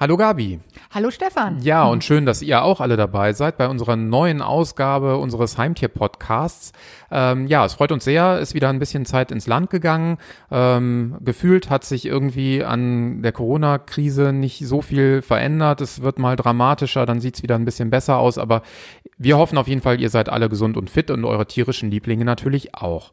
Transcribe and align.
Hallo 0.00 0.16
Gabi. 0.16 0.60
Hallo 0.92 1.10
Stefan. 1.10 1.60
Ja, 1.60 1.82
und 1.82 2.04
schön, 2.04 2.24
dass 2.24 2.40
ihr 2.40 2.62
auch 2.62 2.80
alle 2.80 2.96
dabei 2.96 3.32
seid 3.32 3.58
bei 3.58 3.66
unserer 3.66 3.96
neuen 3.96 4.42
Ausgabe 4.42 5.16
unseres 5.16 5.58
Heimtier-Podcasts. 5.58 6.70
Ähm, 7.10 7.48
ja, 7.48 7.64
es 7.64 7.74
freut 7.74 7.90
uns 7.90 8.04
sehr, 8.04 8.38
ist 8.38 8.54
wieder 8.54 8.68
ein 8.68 8.78
bisschen 8.78 9.06
Zeit 9.06 9.32
ins 9.32 9.48
Land 9.48 9.70
gegangen. 9.70 10.18
Ähm, 10.52 11.16
gefühlt 11.18 11.68
hat 11.68 11.84
sich 11.84 12.06
irgendwie 12.06 12.62
an 12.62 13.22
der 13.22 13.32
Corona-Krise 13.32 14.32
nicht 14.32 14.64
so 14.64 14.82
viel 14.82 15.20
verändert. 15.20 15.80
Es 15.80 16.00
wird 16.00 16.20
mal 16.20 16.36
dramatischer, 16.36 17.04
dann 17.04 17.20
sieht's 17.20 17.42
wieder 17.42 17.56
ein 17.56 17.64
bisschen 17.64 17.90
besser 17.90 18.18
aus. 18.18 18.38
Aber 18.38 18.62
wir 19.16 19.36
hoffen 19.36 19.58
auf 19.58 19.66
jeden 19.66 19.80
Fall, 19.80 20.00
ihr 20.00 20.10
seid 20.10 20.28
alle 20.28 20.48
gesund 20.48 20.76
und 20.76 20.90
fit 20.90 21.10
und 21.10 21.24
eure 21.24 21.46
tierischen 21.46 21.90
Lieblinge 21.90 22.24
natürlich 22.24 22.72
auch. 22.72 23.10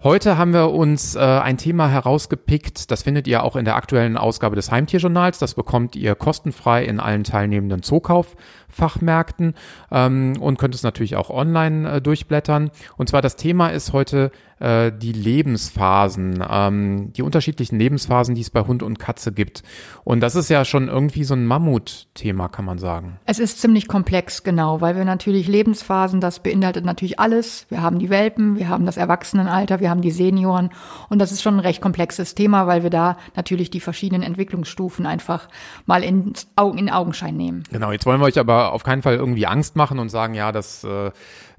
Heute 0.00 0.38
haben 0.38 0.52
wir 0.52 0.70
uns 0.70 1.16
äh, 1.16 1.18
ein 1.18 1.58
Thema 1.58 1.88
herausgepickt, 1.88 2.92
das 2.92 3.02
findet 3.02 3.26
ihr 3.26 3.42
auch 3.42 3.56
in 3.56 3.64
der 3.64 3.74
aktuellen 3.74 4.16
Ausgabe 4.16 4.54
des 4.54 4.70
Heimtierjournals. 4.70 5.40
Das 5.40 5.54
bekommt 5.54 5.96
ihr 5.96 6.14
kostenfrei 6.14 6.84
in 6.84 7.00
allen 7.00 7.24
teilnehmenden 7.24 7.82
Zookauf-Fachmärkten 7.82 9.54
ähm, 9.90 10.34
und 10.38 10.56
könnt 10.56 10.76
es 10.76 10.84
natürlich 10.84 11.16
auch 11.16 11.30
online 11.30 11.94
äh, 11.94 12.00
durchblättern. 12.00 12.70
Und 12.96 13.08
zwar 13.08 13.22
das 13.22 13.34
Thema 13.34 13.70
ist 13.70 13.92
heute 13.92 14.30
äh, 14.60 14.92
die 14.92 15.12
Lebensphasen, 15.12 16.44
ähm, 16.48 17.12
die 17.12 17.22
unterschiedlichen 17.22 17.78
Lebensphasen, 17.78 18.34
die 18.34 18.40
es 18.40 18.50
bei 18.50 18.62
Hund 18.62 18.82
und 18.82 18.98
Katze 18.98 19.32
gibt. 19.32 19.62
Und 20.04 20.20
das 20.20 20.34
ist 20.34 20.48
ja 20.48 20.64
schon 20.64 20.88
irgendwie 20.88 21.24
so 21.24 21.34
ein 21.34 21.46
Mammutthema, 21.46 22.48
kann 22.48 22.64
man 22.64 22.78
sagen. 22.78 23.18
Es 23.24 23.38
ist 23.38 23.60
ziemlich 23.60 23.88
komplex, 23.88 24.42
genau, 24.42 24.80
weil 24.80 24.96
wir 24.96 25.04
natürlich 25.04 25.48
Lebensphasen, 25.48 26.20
das 26.20 26.40
beinhaltet 26.40 26.84
natürlich 26.84 27.20
alles. 27.20 27.66
Wir 27.68 27.82
haben 27.82 27.98
die 27.98 28.10
Welpen, 28.10 28.56
wir 28.56 28.68
haben 28.68 28.86
das 28.86 28.96
Erwachsenenalter, 28.96 29.80
wir 29.80 29.90
haben 29.90 30.02
die 30.02 30.10
Senioren. 30.10 30.70
Und 31.08 31.18
das 31.20 31.32
ist 31.32 31.42
schon 31.42 31.54
ein 31.54 31.60
recht 31.60 31.80
komplexes 31.80 32.34
Thema, 32.34 32.66
weil 32.66 32.82
wir 32.82 32.90
da 32.90 33.16
natürlich 33.36 33.70
die 33.70 33.80
verschiedenen 33.80 34.22
Entwicklungsstufen 34.22 35.06
einfach 35.06 35.48
mal 35.86 36.02
in, 36.02 36.32
in 36.76 36.90
Augenschein 36.90 37.36
nehmen. 37.36 37.64
Genau, 37.70 37.92
jetzt 37.92 38.06
wollen 38.06 38.20
wir 38.20 38.26
euch 38.26 38.38
aber 38.38 38.72
auf 38.72 38.82
keinen 38.82 39.02
Fall 39.02 39.14
irgendwie 39.14 39.46
Angst 39.46 39.76
machen 39.76 39.98
und 39.98 40.08
sagen, 40.08 40.34
ja, 40.34 40.52
das 40.52 40.84
äh, 40.84 41.10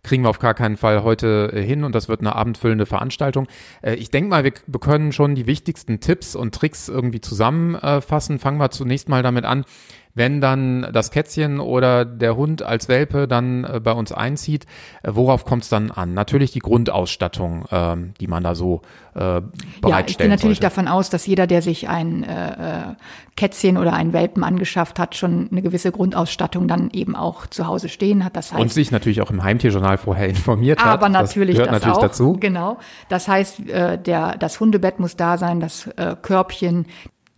kriegen 0.03 0.23
wir 0.23 0.29
auf 0.29 0.39
gar 0.39 0.53
keinen 0.53 0.77
Fall 0.77 1.03
heute 1.03 1.51
äh, 1.53 1.61
hin 1.61 1.83
und 1.83 1.95
das 1.95 2.09
wird 2.09 2.21
eine 2.21 2.35
abendfüllende 2.35 2.85
Veranstaltung. 2.85 3.47
Äh, 3.81 3.95
ich 3.95 4.09
denke 4.11 4.29
mal, 4.29 4.43
wir 4.43 4.51
können 4.51 5.11
schon 5.11 5.35
die 5.35 5.47
wichtigsten 5.47 5.99
Tipps 5.99 6.35
und 6.35 6.55
Tricks 6.55 6.89
irgendwie 6.89 7.21
zusammenfassen. 7.21 8.39
Fangen 8.39 8.57
wir 8.57 8.71
zunächst 8.71 9.09
mal 9.09 9.23
damit 9.23 9.45
an, 9.45 9.65
wenn 10.15 10.41
dann 10.41 10.87
das 10.91 11.11
Kätzchen 11.11 11.59
oder 11.59 12.03
der 12.03 12.35
Hund 12.35 12.61
als 12.63 12.89
Welpe 12.89 13.27
dann 13.27 13.63
äh, 13.63 13.79
bei 13.79 13.91
uns 13.91 14.11
einzieht, 14.11 14.65
äh, 15.03 15.11
worauf 15.13 15.45
kommt 15.45 15.63
es 15.63 15.69
dann 15.69 15.91
an? 15.91 16.13
Natürlich 16.13 16.51
die 16.51 16.59
Grundausstattung, 16.59 17.65
äh, 17.71 17.95
die 18.19 18.27
man 18.27 18.43
da 18.43 18.55
so 18.55 18.81
äh, 19.13 19.19
bereitstellen 19.19 19.83
Ja, 19.83 19.99
ich 20.05 20.17
gehe 20.17 20.27
natürlich 20.29 20.57
sollte. 20.57 20.61
davon 20.61 20.87
aus, 20.87 21.09
dass 21.09 21.25
jeder, 21.25 21.47
der 21.47 21.61
sich 21.61 21.89
ein 21.89 22.23
äh, 22.23 22.51
äh, 22.51 22.95
Kätzchen 23.35 23.77
oder 23.77 23.93
einen 23.93 24.13
Welpen 24.13 24.43
angeschafft 24.43 24.99
hat, 24.99 25.15
schon 25.15 25.47
eine 25.51 25.61
gewisse 25.61 25.91
Grundausstattung 25.91 26.67
dann 26.67 26.89
eben 26.91 27.15
auch 27.15 27.47
zu 27.47 27.67
Hause 27.67 27.87
stehen 27.87 28.25
hat. 28.25 28.35
Das 28.35 28.51
heißt, 28.51 28.61
Und 28.61 28.73
sich 28.73 28.91
natürlich 28.91 29.21
auch 29.21 29.31
im 29.31 29.43
Heimtierjournal 29.43 29.97
vorher 29.97 30.27
informiert 30.27 30.79
aber 30.79 30.89
hat. 30.89 30.99
Aber 30.99 31.09
natürlich 31.09 31.55
das, 31.57 31.67
das 31.67 31.73
natürlich 31.73 31.97
auch. 31.97 32.01
dazu. 32.01 32.37
Genau. 32.39 32.77
Das 33.09 33.27
heißt, 33.27 33.69
äh, 33.69 33.97
der, 33.97 34.37
das 34.37 34.59
Hundebett 34.59 34.99
muss 34.99 35.15
da 35.15 35.37
sein, 35.37 35.59
das 35.59 35.87
äh, 35.95 36.15
Körbchen, 36.21 36.85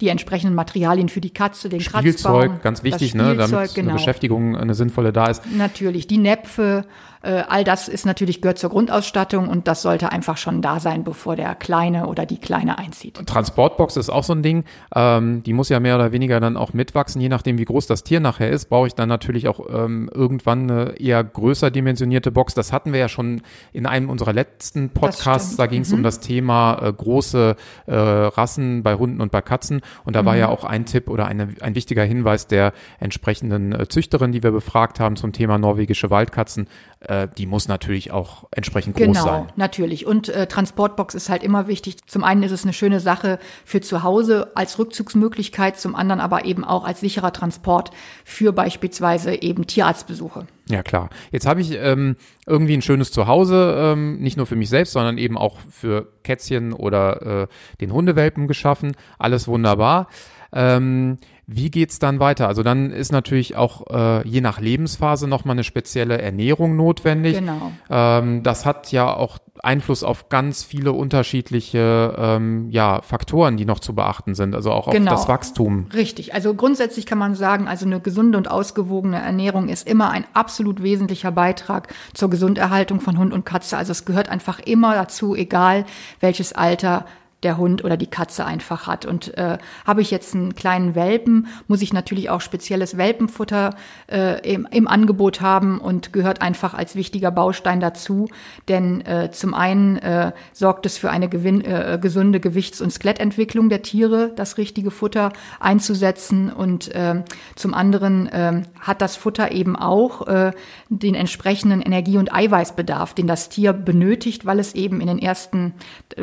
die 0.01 0.09
entsprechenden 0.09 0.55
Materialien 0.55 1.09
für 1.09 1.21
die 1.21 1.29
Katze, 1.29 1.69
den 1.69 1.79
Spielzeug, 1.79 2.13
Kratzbaum, 2.13 2.61
ganz 2.61 2.83
wichtig, 2.83 3.13
ne, 3.13 3.35
damit 3.35 3.73
genau. 3.73 3.89
eine 3.89 3.97
Beschäftigung 3.99 4.57
eine 4.57 4.73
sinnvolle 4.73 5.13
da 5.13 5.27
ist. 5.27 5.43
Natürlich, 5.55 6.07
die 6.07 6.17
Näpfe, 6.17 6.85
all 7.27 7.63
das 7.63 7.87
ist 7.87 8.05
natürlich 8.05 8.41
gehört 8.41 8.57
zur 8.57 8.71
Grundausstattung 8.71 9.47
und 9.47 9.67
das 9.67 9.81
sollte 9.81 10.11
einfach 10.11 10.37
schon 10.37 10.61
da 10.61 10.79
sein, 10.79 11.03
bevor 11.03 11.35
der 11.35 11.55
Kleine 11.55 12.07
oder 12.07 12.25
die 12.25 12.39
Kleine 12.39 12.77
einzieht. 12.77 13.19
Transportbox 13.25 13.97
ist 13.97 14.09
auch 14.09 14.23
so 14.23 14.33
ein 14.33 14.43
Ding. 14.43 14.63
Ähm, 14.95 15.43
die 15.43 15.53
muss 15.53 15.69
ja 15.69 15.79
mehr 15.79 15.95
oder 15.95 16.11
weniger 16.11 16.39
dann 16.39 16.57
auch 16.57 16.73
mitwachsen, 16.73 17.21
je 17.21 17.29
nachdem, 17.29 17.57
wie 17.57 17.65
groß 17.65 17.87
das 17.87 18.03
Tier 18.03 18.19
nachher 18.19 18.49
ist. 18.49 18.69
Brauche 18.69 18.87
ich 18.87 18.95
dann 18.95 19.09
natürlich 19.09 19.47
auch 19.47 19.59
ähm, 19.69 20.09
irgendwann 20.13 20.69
eine 20.69 20.99
eher 20.99 21.23
größer 21.23 21.71
dimensionierte 21.71 22.31
Box. 22.31 22.53
Das 22.53 22.73
hatten 22.73 22.93
wir 22.93 22.99
ja 22.99 23.09
schon 23.09 23.41
in 23.73 23.85
einem 23.85 24.09
unserer 24.09 24.33
letzten 24.33 24.89
Podcasts. 24.89 25.55
Da 25.55 25.67
ging 25.67 25.81
es 25.81 25.89
mhm. 25.89 25.97
um 25.97 26.03
das 26.03 26.19
Thema 26.19 26.79
äh, 26.81 26.93
große 26.93 27.55
äh, 27.85 27.95
Rassen 27.95 28.83
bei 28.83 28.95
Hunden 28.95 29.21
und 29.21 29.31
bei 29.31 29.41
Katzen. 29.41 29.81
Und 30.05 30.15
da 30.15 30.23
mhm. 30.23 30.25
war 30.25 30.37
ja 30.37 30.49
auch 30.49 30.63
ein 30.63 30.85
Tipp 30.85 31.09
oder 31.09 31.25
eine, 31.25 31.49
ein 31.61 31.75
wichtiger 31.75 32.03
Hinweis 32.03 32.47
der 32.47 32.73
entsprechenden 32.99 33.73
äh, 33.73 33.87
Züchterin, 33.87 34.31
die 34.31 34.43
wir 34.43 34.51
befragt 34.51 34.99
haben 34.99 35.15
zum 35.15 35.33
Thema 35.33 35.57
norwegische 35.57 36.09
Waldkatzen 36.09 36.67
äh, 37.01 37.27
die 37.37 37.47
muss 37.47 37.67
natürlich 37.67 38.11
auch 38.11 38.45
entsprechend 38.51 38.95
groß 38.95 39.05
genau, 39.05 39.23
sein. 39.23 39.41
Genau, 39.41 39.53
natürlich. 39.55 40.05
Und 40.05 40.29
äh, 40.29 40.47
Transportbox 40.47 41.15
ist 41.15 41.29
halt 41.29 41.43
immer 41.43 41.67
wichtig. 41.67 41.97
Zum 42.05 42.23
einen 42.23 42.43
ist 42.43 42.51
es 42.51 42.63
eine 42.63 42.73
schöne 42.73 42.99
Sache 42.99 43.39
für 43.65 43.81
zu 43.81 44.03
Hause 44.03 44.51
als 44.55 44.77
Rückzugsmöglichkeit, 44.77 45.79
zum 45.79 45.95
anderen 45.95 46.21
aber 46.21 46.45
eben 46.45 46.63
auch 46.63 46.83
als 46.83 46.99
sicherer 46.99 47.33
Transport 47.33 47.91
für 48.23 48.53
beispielsweise 48.53 49.41
eben 49.41 49.65
Tierarztbesuche. 49.65 50.45
Ja 50.69 50.83
klar. 50.83 51.09
Jetzt 51.31 51.47
habe 51.47 51.61
ich 51.61 51.71
ähm, 51.71 52.17
irgendwie 52.45 52.77
ein 52.77 52.83
schönes 52.83 53.11
Zuhause, 53.11 53.75
ähm, 53.77 54.19
nicht 54.19 54.37
nur 54.37 54.45
für 54.45 54.55
mich 54.55 54.69
selbst, 54.69 54.93
sondern 54.93 55.17
eben 55.17 55.37
auch 55.37 55.57
für 55.71 56.07
Kätzchen 56.23 56.71
oder 56.71 57.43
äh, 57.43 57.47
den 57.81 57.91
Hundewelpen 57.91 58.47
geschaffen. 58.47 58.95
Alles 59.17 59.47
wunderbar. 59.47 60.07
Ähm, 60.53 61.17
wie 61.47 61.69
geht's 61.69 61.99
dann 61.99 62.19
weiter? 62.19 62.47
Also 62.47 62.63
dann 62.63 62.91
ist 62.91 63.11
natürlich 63.11 63.55
auch 63.55 63.87
äh, 63.89 64.27
je 64.27 64.41
nach 64.41 64.59
Lebensphase 64.59 65.27
nochmal 65.27 65.55
eine 65.55 65.63
spezielle 65.63 66.21
Ernährung 66.21 66.75
notwendig. 66.75 67.37
Genau. 67.37 67.71
Ähm, 67.89 68.41
das 68.43 68.65
hat 68.65 68.91
ja 68.91 69.13
auch 69.13 69.39
Einfluss 69.63 70.03
auf 70.03 70.29
ganz 70.29 70.63
viele 70.63 70.93
unterschiedliche 70.93 72.15
ähm, 72.17 72.69
ja, 72.69 73.01
Faktoren, 73.01 73.57
die 73.57 73.65
noch 73.65 73.79
zu 73.79 73.93
beachten 73.93 74.33
sind, 74.33 74.55
also 74.55 74.71
auch 74.71 74.89
genau. 74.89 75.11
auf 75.11 75.19
das 75.19 75.27
Wachstum. 75.27 75.87
Richtig. 75.93 76.33
Also 76.33 76.53
grundsätzlich 76.53 77.05
kann 77.05 77.17
man 77.17 77.35
sagen, 77.35 77.67
also 77.67 77.85
eine 77.85 77.99
gesunde 77.99 78.37
und 78.37 78.49
ausgewogene 78.49 79.21
Ernährung 79.21 79.67
ist 79.67 79.87
immer 79.87 80.09
ein 80.09 80.25
absolut 80.33 80.81
wesentlicher 80.81 81.31
Beitrag 81.31 81.93
zur 82.13 82.29
Gesunderhaltung 82.29 83.01
von 83.01 83.17
Hund 83.17 83.33
und 83.33 83.45
Katze. 83.45 83.77
Also 83.77 83.91
es 83.91 84.05
gehört 84.05 84.29
einfach 84.29 84.59
immer 84.59 84.95
dazu, 84.95 85.35
egal 85.35 85.85
welches 86.21 86.53
Alter 86.53 87.05
der 87.43 87.57
Hund 87.57 87.83
oder 87.83 87.97
die 87.97 88.07
Katze 88.07 88.45
einfach 88.45 88.87
hat. 88.87 89.05
Und 89.05 89.37
äh, 89.37 89.57
habe 89.85 90.01
ich 90.01 90.11
jetzt 90.11 90.35
einen 90.35 90.55
kleinen 90.55 90.95
Welpen, 90.95 91.47
muss 91.67 91.81
ich 91.81 91.93
natürlich 91.93 92.29
auch 92.29 92.41
spezielles 92.41 92.97
Welpenfutter 92.97 93.75
äh, 94.07 94.39
im, 94.49 94.67
im 94.69 94.87
Angebot 94.87 95.41
haben 95.41 95.79
und 95.79 96.13
gehört 96.13 96.41
einfach 96.41 96.73
als 96.73 96.95
wichtiger 96.95 97.31
Baustein 97.31 97.79
dazu. 97.79 98.27
Denn 98.67 99.01
äh, 99.01 99.31
zum 99.31 99.53
einen 99.53 99.97
äh, 99.97 100.33
sorgt 100.53 100.85
es 100.85 100.97
für 100.97 101.09
eine 101.09 101.29
gewinn, 101.29 101.61
äh, 101.61 101.97
gesunde 101.99 102.39
Gewichts- 102.39 102.81
und 102.81 102.91
Skelettentwicklung 102.91 103.69
der 103.69 103.81
Tiere, 103.81 104.31
das 104.35 104.57
richtige 104.57 104.91
Futter 104.91 105.33
einzusetzen. 105.59 106.51
Und 106.51 106.93
äh, 106.93 107.23
zum 107.55 107.73
anderen 107.73 108.27
äh, 108.27 108.63
hat 108.79 109.01
das 109.01 109.15
Futter 109.15 109.51
eben 109.51 109.75
auch 109.75 110.27
äh, 110.27 110.51
den 110.89 111.15
entsprechenden 111.15 111.81
Energie- 111.81 112.17
und 112.17 112.33
Eiweißbedarf, 112.33 113.15
den 113.15 113.27
das 113.27 113.49
Tier 113.49 113.73
benötigt, 113.73 114.45
weil 114.45 114.59
es 114.59 114.75
eben 114.75 115.01
in 115.01 115.07
den 115.07 115.19
ersten 115.19 115.73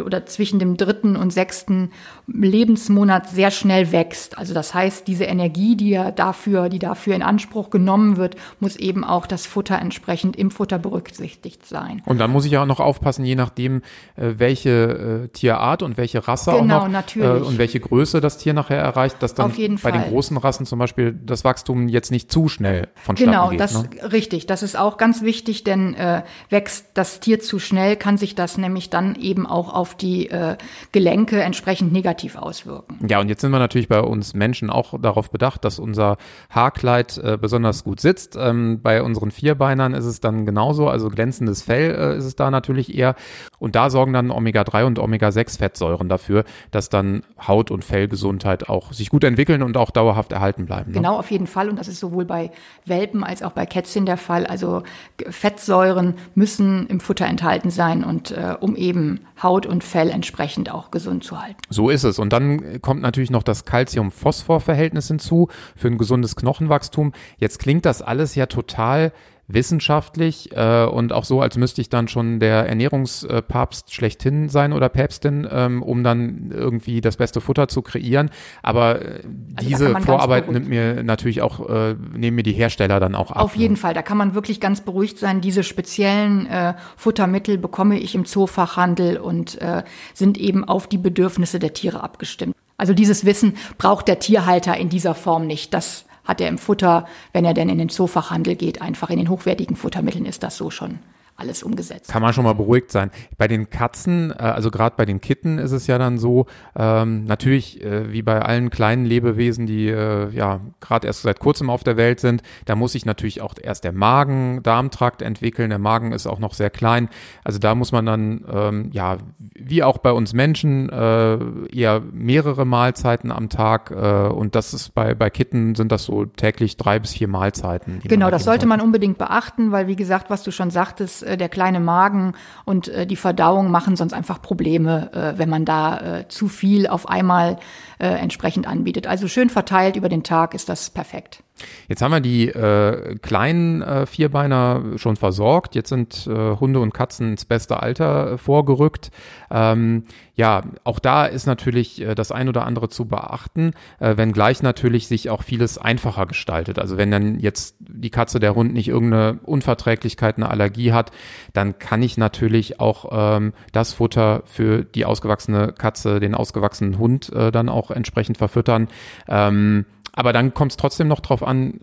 oder 0.05 0.27
zwischen 0.27 0.59
dem 0.59 0.77
dritten 0.77 1.08
fünften 1.09 1.17
und 1.17 1.33
sechsten 1.33 1.91
Lebensmonat 2.27 3.31
sehr 3.31 3.51
schnell 3.51 3.91
wächst. 3.91 4.37
Also 4.37 4.53
das 4.53 4.75
heißt, 4.75 5.09
diese 5.09 5.25
Energie, 5.25 5.77
die 5.77 5.91
ja 5.91 6.11
dafür, 6.11 6.69
die 6.69 6.79
dafür 6.79 7.15
in 7.15 7.23
Anspruch 7.23 7.71
genommen 7.71 8.17
wird, 8.17 8.37
muss 8.61 8.77
eben 8.77 9.03
auch 9.03 9.27
das 9.27 9.47
Futter 9.47 9.79
entsprechend 9.79 10.37
im 10.37 10.51
Futter 10.51 10.79
berücksichtigt 10.79 11.65
sein. 11.67 12.03
Und 12.05 12.19
dann 12.19 12.31
muss 12.31 12.45
ich 12.45 12.53
ja 12.53 12.63
auch 12.63 12.67
noch 12.67 12.81
aufpassen, 12.81 13.25
je 13.25 13.35
nachdem, 13.35 13.83
äh, 14.17 14.35
welche 14.37 15.25
äh, 15.25 15.29
Tierart 15.29 15.83
und 15.83 15.97
welche 15.97 16.27
Rasse 16.29 16.51
genau, 16.53 16.61
auch 16.61 16.83
noch 16.85 16.89
natürlich. 16.89 17.43
Äh, 17.43 17.47
und 17.47 17.59
welche 17.59 17.81
Größe 17.81 18.21
das 18.21 18.37
Tier 18.37 18.53
nachher 18.53 18.79
erreicht, 18.79 19.23
dass 19.23 19.35
dann 19.35 19.53
bei 19.83 19.91
den 19.91 20.03
großen 20.11 20.37
Rassen 20.37 20.67
zum 20.67 20.79
Beispiel 20.79 21.19
das 21.25 21.45
Wachstum 21.45 21.89
jetzt 21.89 22.11
nicht 22.11 22.31
zu 22.31 22.49
schnell 22.49 22.89
vonstatten 22.95 23.31
genau, 23.31 23.49
geht. 23.49 23.61
Genau, 23.61 23.83
ne? 23.83 24.13
richtig. 24.13 24.47
Das 24.47 24.63
ist 24.63 24.77
auch 24.77 24.99
ganz 24.99 25.23
wichtig, 25.23 25.65
denn 25.65 25.95
äh, 25.95 26.23
wächst 26.51 26.89
das 26.95 27.21
Tier 27.21 27.41
zu 27.41 27.59
schnell, 27.59 27.97
kann 27.97 28.19
sich 28.19 28.35
das 28.35 28.59
nämlich 28.59 28.91
dann 28.91 29.15
eben 29.15 29.47
auch 29.47 29.73
auf 29.73 29.95
die 29.95 30.29
äh, 30.29 30.59
Gelenke 30.99 31.41
entsprechend 31.41 31.93
negativ 31.93 32.35
auswirken. 32.35 33.07
Ja, 33.09 33.21
und 33.21 33.29
jetzt 33.29 33.41
sind 33.41 33.53
wir 33.53 33.61
natürlich 33.61 33.87
bei 33.87 34.01
uns 34.01 34.35
Menschen 34.35 34.69
auch 34.69 35.01
darauf 35.01 35.31
bedacht, 35.31 35.65
dass 35.65 35.79
unser 35.79 36.17
Haarkleid 36.51 37.19
äh, 37.19 37.39
besonders 37.41 37.85
gut 37.85 38.01
sitzt. 38.01 38.37
Ähm, 38.37 38.81
bei 38.83 39.01
unseren 39.01 39.31
Vierbeinern 39.31 39.95
ist 39.95 40.07
es 40.07 40.19
dann 40.19 40.45
genauso, 40.45 40.89
also 40.89 41.09
glänzendes 41.09 41.63
Fell 41.63 41.95
äh, 41.95 42.19
ist 42.19 42.25
es 42.25 42.35
da 42.35 42.51
natürlich 42.51 42.93
eher. 42.99 43.15
Und 43.61 43.77
da 43.77 43.91
sorgen 43.91 44.13
dann 44.13 44.33
Omega-3 44.33 44.87
und 44.87 44.99
Omega-6-Fettsäuren 44.99 46.09
dafür, 46.09 46.43
dass 46.73 46.89
dann 46.89 47.23
Haut- 47.47 47.71
und 47.71 47.85
Fellgesundheit 47.85 48.69
auch 48.69 48.93
sich 48.93 49.09
gut 49.09 49.23
entwickeln 49.23 49.63
und 49.63 49.77
auch 49.77 49.93
dauerhaft 49.93 50.33
erhalten 50.33 50.67
bleiben. 50.67 50.91
Ne? 50.91 50.97
Genau, 50.97 51.17
auf 51.17 51.31
jeden 51.31 51.47
Fall. 51.47 51.69
Und 51.69 51.79
das 51.79 51.87
ist 51.87 52.01
sowohl 52.01 52.25
bei 52.25 52.51
Welpen 52.87 53.23
als 53.23 53.45
auch 53.45 53.53
bei 53.53 53.67
Kätzchen 53.67 54.05
der 54.05 54.17
Fall. 54.17 54.47
Also 54.47 54.83
Fettsäuren 55.29 56.15
müssen 56.35 56.89
im 56.89 56.99
Futter 56.99 57.27
enthalten 57.27 57.71
sein 57.71 58.03
und 58.03 58.33
äh, 58.33 58.57
um 58.59 58.75
eben 58.75 59.21
Haut 59.41 59.65
und 59.65 59.85
Fell 59.85 60.11
entsprechend 60.11 60.75
auch 60.75 60.88
gesund 60.91 61.25
zu 61.25 61.41
halten. 61.41 61.61
So 61.71 61.91
ist 61.91 62.05
es. 62.05 62.19
Und 62.19 62.33
dann 62.33 62.81
kommt 62.83 63.03
natürlich 63.03 63.31
noch 63.31 63.43
das 63.43 63.65
Calcium-Phosphor-Verhältnis 63.65 65.09
hinzu 65.09 65.49
für 65.77 65.89
ein 65.89 65.99
gesundes 65.99 66.37
Knochenwachstum. 66.37 67.13
Jetzt 67.39 67.59
klingt 67.59 67.85
das 67.85 68.03
alles 68.03 68.35
ja 68.35 68.47
total 68.47 69.13
wissenschaftlich 69.49 70.55
äh, 70.55 70.85
und 70.85 71.13
auch 71.13 71.25
so, 71.25 71.41
als 71.41 71.57
müsste 71.57 71.81
ich 71.81 71.89
dann 71.89 72.07
schon 72.07 72.39
der 72.39 72.69
Ernährungspapst 72.69 73.93
schlechthin 73.93 74.51
sein 74.51 74.75
oder 74.75 74.91
Päpstin, 74.91 75.49
ähm, 75.51 75.83
um 75.83 76.05
dann 76.05 76.51
irgendwie 76.55 77.01
das 77.01 77.17
beste 77.17 77.41
Futter 77.41 77.67
zu 77.67 77.81
kreieren. 77.81 78.31
Aber 78.63 79.01
äh, 79.01 79.23
also 79.57 79.69
diese 79.69 80.01
Vorarbeit 80.01 80.51
nimmt 80.51 80.69
mir 80.69 81.03
natürlich 81.03 81.41
auch, 81.41 81.67
äh, 81.69 81.95
nehmen 82.15 82.37
mir 82.37 82.43
die 82.43 82.53
Hersteller 82.53 83.01
dann 83.01 83.15
auch 83.15 83.31
ab. 83.31 83.43
Auf 83.43 83.57
jeden 83.57 83.75
ne? 83.75 83.79
Fall, 83.79 83.95
da 83.95 84.03
kann 84.03 84.19
man 84.19 84.35
wirklich 84.35 84.61
ganz 84.61 84.83
beruhigt 84.83 85.19
sein. 85.19 85.41
Diese 85.41 85.63
speziellen 85.63 86.47
äh, 86.47 86.75
Futtermittel 86.97 87.57
bekomme 87.57 87.99
ich 87.99 88.15
im 88.15 88.27
Zoofachhandel 88.27 89.17
und 89.17 89.61
äh, 89.63 89.83
sind 90.13 90.37
eben 90.37 90.65
auf 90.65 90.89
die 90.89 90.99
Bedürfnisse 90.99 91.59
der 91.59 91.73
Tiere 91.73 92.03
abgestimmt. 92.03 92.55
Also 92.77 92.93
dieses 92.93 93.25
Wissen 93.25 93.57
braucht 93.79 94.09
der 94.09 94.19
Tierhalter 94.19 94.77
in 94.77 94.89
dieser 94.89 95.15
Form 95.15 95.47
nicht. 95.47 95.75
Das 95.75 96.05
hat 96.29 96.41
er 96.41 96.49
im 96.49 96.59
Futter, 96.59 97.07
wenn 97.33 97.45
er 97.45 97.55
denn 97.55 97.69
in 97.69 97.79
den 97.79 97.89
Zoofachhandel 97.89 98.55
geht, 98.55 98.81
einfach 98.81 99.11
in 99.11 99.19
den 99.19 99.31
hochwertigen 99.31 99.75
Futtermitteln 99.75 100.27
ist 100.27 100.45
das 100.45 100.57
so 100.57 100.71
schon 100.71 101.01
alles 101.39 101.63
umgesetzt. 101.63 102.11
Kann 102.11 102.21
man 102.21 102.33
schon 102.33 102.45
mal 102.45 102.55
beruhigt 102.55 102.91
sein. 102.91 103.13
Bei 103.37 103.47
den 103.47 103.71
Katzen, 103.71 104.33
äh, 104.33 104.43
also 104.43 104.73
gerade 104.73 104.97
bei 104.97 105.07
den 105.07 105.21
Kitten 105.21 105.59
ist 105.59 105.71
es 105.71 105.87
ja 105.87 105.97
dann 105.97 106.19
so, 106.19 106.47
ähm, 106.77 107.25
natürlich 107.25 107.81
äh, 107.83 108.13
wie 108.13 108.23
bei 108.23 108.43
allen 108.43 108.71
kleinen 108.71 109.05
Lebewesen, 109.05 109.67
die 109.67 109.89
äh, 109.89 110.31
ja 110.31 110.61
gerade 110.81 111.07
erst 111.07 111.23
seit 111.23 111.39
kurzem 111.39 111.71
auf 111.71 111.85
der 111.85 111.97
Welt 111.97 112.19
sind, 112.19 112.43
da 112.65 112.75
muss 112.75 112.93
sich 112.93 113.07
natürlich 113.07 113.41
auch 113.41 113.55
erst 113.61 113.85
der 113.85 113.93
Magen-Darmtrakt 113.93 115.23
entwickeln. 115.23 115.71
Der 115.71 115.79
Magen 115.79 116.11
ist 116.11 116.27
auch 116.27 116.41
noch 116.41 116.55
sehr 116.55 116.71
klein. 116.71 117.09
Also 117.45 117.61
da 117.61 117.77
muss 117.77 117.93
man 117.93 118.05
dann, 118.05 118.45
ähm, 118.51 118.91
ja, 118.93 119.19
wie 119.39 119.85
auch 119.85 119.99
bei 119.99 120.11
uns 120.11 120.33
Menschen, 120.33 120.89
äh, 120.89 121.39
eher 121.73 122.03
mehrere 122.13 122.65
Mahlzeiten 122.65 123.31
am 123.31 123.49
Tag 123.49 123.93
äh, 123.93 124.27
und 124.27 124.57
das 124.57 124.75
ist 124.75 124.93
bei, 124.93 125.15
bei 125.15 125.31
Kitten 125.31 125.77
sind 125.77 125.93
das 125.93 126.03
so 126.03 126.25
täglich 126.25 126.77
drei 126.77 126.99
bis 126.99 127.13
vier 127.13 127.29
Mahlzeiten. 127.29 128.01
Genau, 128.03 128.29
das 128.29 128.43
sollte 128.43 128.67
man 128.67 128.81
unbedingt 128.81 129.19
beachten, 129.19 129.71
weil 129.71 129.87
wie 129.87 129.97
gesagt, 129.97 130.31
was 130.31 130.43
du 130.43 130.51
schon 130.51 130.71
sagtest, 130.71 131.28
der 131.37 131.49
kleine 131.49 131.81
Magen 131.81 132.35
und 132.65 132.89
äh, 132.89 133.07
die 133.07 133.17
Verdauung 133.17 133.71
machen 133.71 133.97
sonst 133.97 134.13
einfach 134.13 134.41
Probleme, 134.41 135.11
äh, 135.13 135.39
wenn 135.39 135.49
man 135.49 135.65
da 135.65 135.99
äh, 136.21 136.29
zu 136.29 136.49
viel 136.49 136.87
auf 136.87 137.09
einmal 137.09 137.59
äh, 137.99 138.07
entsprechend 138.07 138.67
anbietet. 138.67 139.07
Also 139.07 139.29
schön 139.29 139.51
verteilt 139.51 139.97
über 139.97 140.09
den 140.09 140.23
Tag 140.23 140.55
ist 140.55 140.69
das 140.69 140.91
perfekt. 140.91 141.43
Jetzt 141.89 142.03
haben 142.03 142.13
wir 142.13 142.21
die 142.21 142.49
äh, 142.49 143.17
kleinen 143.17 143.83
äh, 143.83 144.07
Vierbeiner 144.07 144.83
schon 144.97 145.17
versorgt. 145.17 145.75
Jetzt 145.75 145.89
sind 145.89 146.27
äh, 146.27 146.57
Hunde 146.57 146.81
und 146.81 146.95
Katzen 146.95 147.33
ins 147.33 147.45
beste 147.45 147.83
Alter 147.83 148.33
äh, 148.33 148.39
vorgerückt. 148.39 149.11
Ähm, 149.51 150.05
ja, 150.35 150.63
auch 150.85 150.99
da 150.99 151.27
ist 151.27 151.47
natürlich 151.47 152.01
äh, 152.01 152.15
das 152.15 152.31
ein 152.31 152.49
oder 152.49 152.65
andere 152.65 152.89
zu 152.89 153.07
beachten, 153.07 153.73
äh, 153.99 154.17
wenngleich 154.17 154.63
natürlich 154.63 155.09
sich 155.09 155.31
auch 155.31 155.43
vieles 155.43 155.79
einfacher 155.79 156.27
gestaltet. 156.27 156.79
Also 156.79 156.97
wenn 156.97 157.11
dann 157.11 157.41
jetzt 157.41 157.77
die 157.81 158.11
Katze, 158.11 158.39
der 158.39 158.55
Hund 158.55 158.73
nicht 158.73 158.89
irgendeine 158.89 159.41
Unverträglichkeit, 159.45 160.37
eine 160.37 160.51
Allergie 160.51 160.93
hat, 160.93 161.11
dann 161.55 161.79
kann 161.79 162.03
ich 162.03 162.17
natürlich 162.19 162.81
auch 162.81 163.09
ähm, 163.11 163.53
das 163.73 163.95
Futter 163.95 164.43
für 164.45 164.85
die 164.85 165.05
ausgewachsene 165.05 165.73
Katze, 165.73 166.21
den 166.21 166.35
ausgewachsenen 166.35 166.99
Hund 166.99 167.33
dann 167.35 167.69
auch 167.69 167.88
entsprechend 167.91 168.39
verfüttern. 168.39 168.89
Ähm, 169.29 169.85
aber 170.19 170.33
dann 170.33 170.53
kommt 170.53 170.73
es 170.73 170.77
trotzdem 170.77 171.07
noch 171.07 171.21
drauf 171.21 171.45
an, 171.45 171.75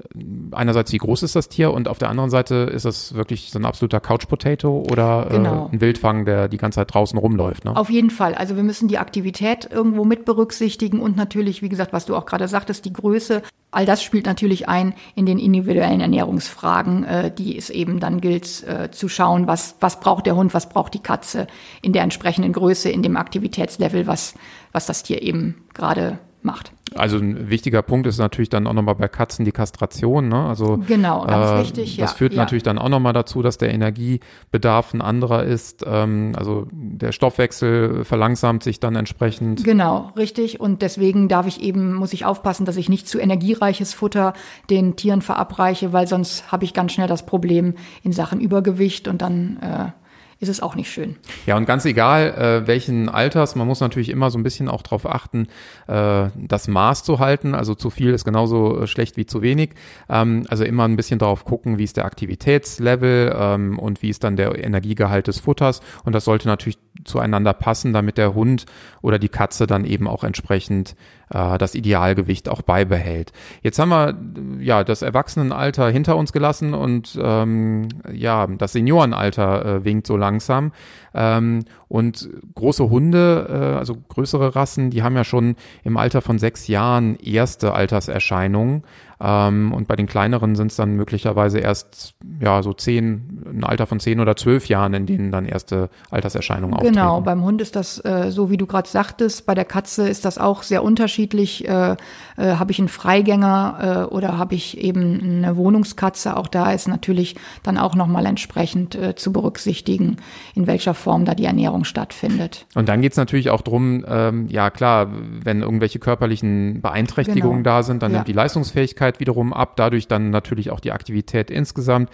einerseits 0.51 0.91
wie 0.91 0.97
groß 0.97 1.23
ist 1.23 1.37
das 1.37 1.47
Tier 1.47 1.73
und 1.73 1.87
auf 1.87 1.99
der 1.99 2.09
anderen 2.09 2.29
Seite 2.29 2.55
ist 2.55 2.83
es 2.83 3.13
wirklich 3.13 3.49
so 3.49 3.57
ein 3.57 3.63
absoluter 3.63 4.01
Couch 4.01 4.27
Potato 4.27 4.85
oder 4.91 5.27
äh, 5.27 5.37
genau. 5.37 5.67
äh, 5.67 5.73
ein 5.73 5.79
Wildfang, 5.79 6.25
der 6.25 6.49
die 6.49 6.57
ganze 6.57 6.81
Zeit 6.81 6.93
draußen 6.93 7.17
rumläuft. 7.17 7.63
Ne? 7.63 7.73
Auf 7.73 7.89
jeden 7.89 8.09
Fall. 8.09 8.35
Also 8.35 8.57
wir 8.57 8.63
müssen 8.63 8.89
die 8.89 8.97
Aktivität 8.97 9.69
irgendwo 9.71 10.03
mit 10.03 10.25
berücksichtigen 10.25 10.99
und 10.99 11.15
natürlich, 11.15 11.61
wie 11.61 11.69
gesagt, 11.69 11.93
was 11.93 12.05
du 12.05 12.13
auch 12.13 12.25
gerade 12.25 12.49
sagtest, 12.49 12.83
die 12.83 12.91
Größe. 12.91 13.41
All 13.71 13.85
das 13.85 14.03
spielt 14.03 14.25
natürlich 14.25 14.67
ein 14.67 14.95
in 15.15 15.25
den 15.25 15.39
individuellen 15.39 16.01
Ernährungsfragen, 16.01 17.05
äh, 17.05 17.33
die 17.33 17.57
es 17.57 17.69
eben 17.69 18.01
dann 18.01 18.19
gilt 18.19 18.67
äh, 18.67 18.91
zu 18.91 19.07
schauen, 19.07 19.47
was, 19.47 19.77
was 19.79 20.01
braucht 20.01 20.25
der 20.25 20.35
Hund, 20.35 20.53
was 20.53 20.67
braucht 20.67 20.93
die 20.93 21.01
Katze 21.01 21.47
in 21.81 21.93
der 21.93 22.03
entsprechenden 22.03 22.51
Größe, 22.51 22.89
in 22.89 23.01
dem 23.01 23.15
Aktivitätslevel, 23.15 24.07
was, 24.07 24.33
was 24.73 24.85
das 24.87 25.03
Tier 25.03 25.21
eben 25.21 25.63
gerade 25.73 26.19
macht. 26.45 26.71
Also 26.93 27.17
ein 27.17 27.49
wichtiger 27.49 27.81
Punkt 27.81 28.07
ist 28.07 28.19
natürlich 28.19 28.49
dann 28.49 28.67
auch 28.67 28.73
nochmal 28.73 28.95
bei 28.95 29.07
Katzen 29.07 29.43
die 29.43 29.51
Kastration. 29.51 30.29
Ne? 30.29 30.45
Also, 30.45 30.79
genau, 30.87 31.25
ganz 31.25 31.49
äh, 31.49 31.59
wichtig. 31.63 31.97
Das 31.97 32.11
ja, 32.11 32.15
führt 32.15 32.33
ja. 32.33 32.39
natürlich 32.39 32.63
dann 32.63 32.77
auch 32.77 32.89
nochmal 32.89 33.11
dazu, 33.11 33.41
dass 33.41 33.57
der 33.57 33.73
Energiebedarf 33.73 34.93
ein 34.93 35.01
anderer 35.01 35.43
ist. 35.43 35.83
Ähm, 35.85 36.33
also 36.37 36.67
der 36.71 37.11
Stoffwechsel 37.11 38.05
verlangsamt 38.05 38.63
sich 38.63 38.79
dann 38.79 38.95
entsprechend. 38.95 39.63
Genau, 39.63 40.11
richtig. 40.15 40.59
Und 40.59 40.81
deswegen 40.81 41.27
darf 41.27 41.47
ich 41.47 41.61
eben, 41.61 41.93
muss 41.93 42.13
ich 42.13 42.23
aufpassen, 42.23 42.65
dass 42.65 42.77
ich 42.77 42.87
nicht 42.87 43.09
zu 43.09 43.19
energiereiches 43.19 43.93
Futter 43.93 44.33
den 44.69 44.95
Tieren 44.95 45.21
verabreiche, 45.21 45.91
weil 45.91 46.07
sonst 46.07 46.51
habe 46.51 46.63
ich 46.63 46.73
ganz 46.73 46.93
schnell 46.93 47.07
das 47.07 47.25
Problem 47.25 47.73
in 48.03 48.13
Sachen 48.13 48.39
Übergewicht 48.39 49.07
und 49.07 49.21
dann 49.21 49.57
äh, 49.61 50.04
ist 50.39 50.49
es 50.49 50.61
auch 50.61 50.75
nicht 50.75 50.91
schön. 50.91 51.15
Ja, 51.45 51.55
und 51.55 51.65
ganz 51.65 51.85
egal, 51.85 52.33
äh, 52.63 52.67
welchen 52.67 53.07
Alters, 53.07 53.55
man 53.55 53.67
muss 53.67 53.79
natürlich 53.79 54.09
immer 54.09 54.29
so 54.31 54.37
ein 54.37 54.43
bisschen 54.43 54.67
auch 54.67 54.81
darauf 54.81 55.05
achten, 55.05 55.47
äh, 55.87 56.27
das 56.35 56.67
Maß 56.67 57.03
zu 57.03 57.19
halten. 57.19 57.55
Also 57.55 57.73
zu 57.73 57.89
viel 57.89 58.11
ist 58.11 58.25
genauso 58.25 58.81
äh, 58.81 58.87
schlecht 58.87 59.15
wie 59.15 59.25
zu 59.25 59.41
wenig. 59.41 59.71
Ähm, 60.09 60.45
also 60.49 60.65
immer 60.65 60.83
ein 60.85 60.97
bisschen 60.97 61.19
darauf 61.19 61.45
gucken, 61.45 61.77
wie 61.77 61.85
ist 61.85 61.95
der 61.95 62.05
Aktivitätslevel 62.05 63.35
ähm, 63.37 63.79
und 63.79 64.01
wie 64.01 64.09
ist 64.09 64.23
dann 64.25 64.35
der 64.35 64.61
Energiegehalt 64.61 65.27
des 65.27 65.39
Futters. 65.39 65.79
Und 66.03 66.13
das 66.13 66.25
sollte 66.25 66.47
natürlich 66.47 66.79
zueinander 67.05 67.53
passen, 67.53 67.93
damit 67.93 68.17
der 68.17 68.33
Hund 68.33 68.65
oder 69.01 69.19
die 69.19 69.29
Katze 69.29 69.67
dann 69.67 69.85
eben 69.85 70.07
auch 70.07 70.23
entsprechend 70.23 70.95
äh, 71.33 71.57
das 71.57 71.75
Idealgewicht 71.75 72.49
auch 72.49 72.61
beibehält. 72.61 73.31
Jetzt 73.61 73.79
haben 73.79 73.89
wir 73.89 74.15
ja 74.63 74.83
das 74.83 75.01
Erwachsenenalter 75.01 75.89
hinter 75.89 76.15
uns 76.17 76.33
gelassen 76.33 76.73
und 76.73 77.17
ähm, 77.21 77.87
ja 78.11 78.47
das 78.47 78.73
Seniorenalter 78.73 79.65
äh, 79.65 79.85
winkt 79.85 80.07
so 80.07 80.17
langsam. 80.17 80.71
Ähm, 81.13 81.65
und 81.87 82.29
große 82.55 82.89
Hunde, 82.89 83.47
äh, 83.49 83.77
also 83.77 83.95
größere 84.09 84.55
Rassen, 84.55 84.89
die 84.89 85.03
haben 85.03 85.15
ja 85.15 85.23
schon 85.23 85.55
im 85.83 85.97
Alter 85.97 86.21
von 86.21 86.39
sechs 86.39 86.67
Jahren 86.67 87.15
erste 87.17 87.73
Alterserscheinungen. 87.73 88.83
Ähm, 89.21 89.73
und 89.73 89.87
bei 89.87 89.95
den 89.95 90.07
kleineren 90.07 90.55
sind 90.55 90.71
es 90.71 90.75
dann 90.75 90.95
möglicherweise 90.95 91.59
erst 91.59 92.15
ja 92.39 92.61
so 92.61 92.73
zehn, 92.73 93.43
ein 93.45 93.63
Alter 93.63 93.87
von 93.87 93.99
zehn 93.99 94.19
oder 94.19 94.35
zwölf 94.35 94.67
Jahren, 94.67 94.93
in 94.93 95.05
denen 95.05 95.31
dann 95.31 95.45
erste 95.45 95.89
Alterserscheinungen 96.11 96.71
genau, 96.71 96.77
auftreten. 96.77 96.95
Genau, 96.95 97.21
beim 97.21 97.43
Hund 97.43 97.61
ist 97.61 97.75
das 97.75 98.03
äh, 98.03 98.31
so, 98.31 98.49
wie 98.49 98.57
du 98.57 98.65
gerade 98.65 98.87
sagtest. 98.87 99.45
Bei 99.45 99.55
der 99.55 99.65
Katze 99.65 100.07
ist 100.07 100.25
das 100.25 100.37
auch 100.37 100.63
sehr 100.63 100.83
unterschiedlich. 100.83 101.67
Äh, 101.67 101.95
äh, 102.37 102.55
habe 102.55 102.71
ich 102.71 102.79
einen 102.79 102.89
Freigänger 102.89 104.07
äh, 104.09 104.13
oder 104.13 104.37
habe 104.37 104.55
ich 104.55 104.77
eben 104.77 105.21
eine 105.21 105.55
Wohnungskatze? 105.55 106.35
Auch 106.37 106.47
da 106.47 106.71
ist 106.71 106.87
natürlich 106.87 107.35
dann 107.63 107.77
auch 107.77 107.95
nochmal 107.95 108.25
entsprechend 108.25 108.95
äh, 108.95 109.15
zu 109.15 109.31
berücksichtigen, 109.31 110.17
in 110.53 110.67
welcher 110.67 110.93
Form 110.93 111.25
da 111.25 111.35
die 111.35 111.45
Ernährung 111.45 111.85
stattfindet. 111.85 112.65
Und 112.75 112.89
dann 112.89 113.01
geht 113.01 113.13
es 113.13 113.17
natürlich 113.17 113.49
auch 113.49 113.61
drum, 113.61 114.05
ähm, 114.07 114.47
ja 114.49 114.69
klar, 114.69 115.07
wenn 115.43 115.61
irgendwelche 115.61 115.99
körperlichen 115.99 116.81
Beeinträchtigungen 116.81 117.63
genau. 117.63 117.77
da 117.77 117.83
sind, 117.83 118.03
dann 118.03 118.11
ja. 118.11 118.17
nimmt 118.19 118.27
die 118.27 118.33
Leistungsfähigkeit 118.33 119.14
Flüssigkeit 119.15 119.19
wiederum 119.19 119.53
ab, 119.53 119.75
dadurch 119.75 120.07
dann 120.07 120.29
natürlich 120.29 120.71
auch 120.71 120.79
die 120.79 120.91
Aktivität 120.91 121.51
insgesamt. 121.51 122.09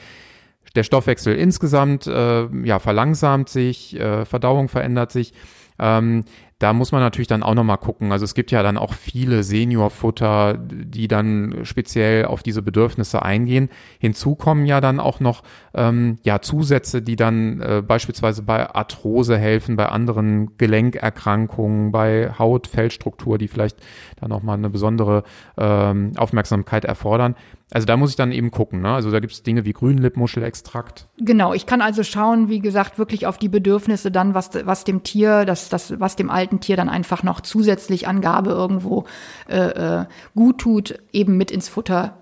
Der 0.76 0.84
Stoffwechsel 0.84 1.36
insgesamt 1.36 2.08
äh, 2.08 2.48
ja, 2.64 2.80
verlangsamt 2.80 3.50
sich, 3.50 4.00
äh, 4.00 4.26
Verdauung 4.26 4.70
verändert 4.70 5.12
sich. 5.12 5.34
Ähm, 5.80 6.24
da 6.62 6.74
muss 6.74 6.92
man 6.92 7.02
natürlich 7.02 7.28
dann 7.28 7.42
auch 7.42 7.56
nochmal 7.56 7.80
gucken. 7.80 8.12
Also 8.12 8.24
es 8.24 8.36
gibt 8.36 8.52
ja 8.52 8.62
dann 8.62 8.78
auch 8.78 8.94
viele 8.94 9.42
Seniorfutter, 9.42 10.60
die 10.60 11.08
dann 11.08 11.62
speziell 11.64 12.26
auf 12.26 12.44
diese 12.44 12.62
Bedürfnisse 12.62 13.24
eingehen. 13.24 13.70
Hinzu 13.98 14.36
kommen 14.36 14.68
ja 14.68 14.80
dann 14.80 15.00
auch 15.00 15.20
noch 15.20 15.42
ähm, 15.74 16.20
ja 16.24 16.40
Zusätze, 16.40 17.02
die 17.02 17.16
dann 17.16 17.62
äh, 17.62 17.82
beispielsweise 17.82 18.44
bei 18.44 18.70
Arthrose 18.70 19.40
helfen, 19.40 19.76
bei 19.76 19.88
anderen 19.88 20.56
Gelenkerkrankungen, 20.58 21.92
bei 21.92 22.32
Haut-Fellstruktur, 22.38 23.40
die 23.40 23.48
vielleicht 23.48 23.78
dann 24.20 24.30
nochmal 24.30 24.58
eine 24.58 24.70
besondere 24.70 25.24
ähm, 25.58 26.12
Aufmerksamkeit 26.18 26.86
erfordern. 26.86 27.36
Also 27.74 27.86
da 27.86 27.96
muss 27.96 28.10
ich 28.10 28.18
dann 28.18 28.34
eben 28.34 28.52
gucken. 28.52 28.82
Ne? 28.82 28.94
Also 28.94 29.12
da 29.12 29.20
gibt 29.20 29.32
es 29.32 29.44
Dinge 29.44 29.64
wie 29.64 29.72
Grünlippmuschelextrakt. 29.72 31.08
Genau, 31.18 31.54
ich 31.54 31.66
kann 31.66 31.82
also 31.82 32.04
schauen, 32.04 32.50
wie 32.50 32.60
gesagt, 32.60 33.00
wirklich 33.00 33.28
auf 33.28 33.38
die 33.38 33.48
Bedürfnisse 33.48 34.12
dann, 34.12 34.34
was, 34.34 34.50
was 34.66 34.84
dem 34.84 35.04
Tier, 35.04 35.46
das, 35.46 35.70
das, 35.70 35.98
was 36.00 36.18
dem 36.18 36.30
alten 36.30 36.51
Tier 36.60 36.76
dann 36.76 36.90
einfach 36.90 37.24
noch 37.24 37.42
zusätzlich 37.42 38.08
Angabe 38.08 38.52
irgendwo 38.52 39.06
äh, 39.48 40.02
äh, 40.02 40.06
gut 40.36 40.60
tut, 40.60 41.00
eben 41.12 41.38
mit 41.38 41.52
ins 41.52 41.70
Futter 41.70 42.16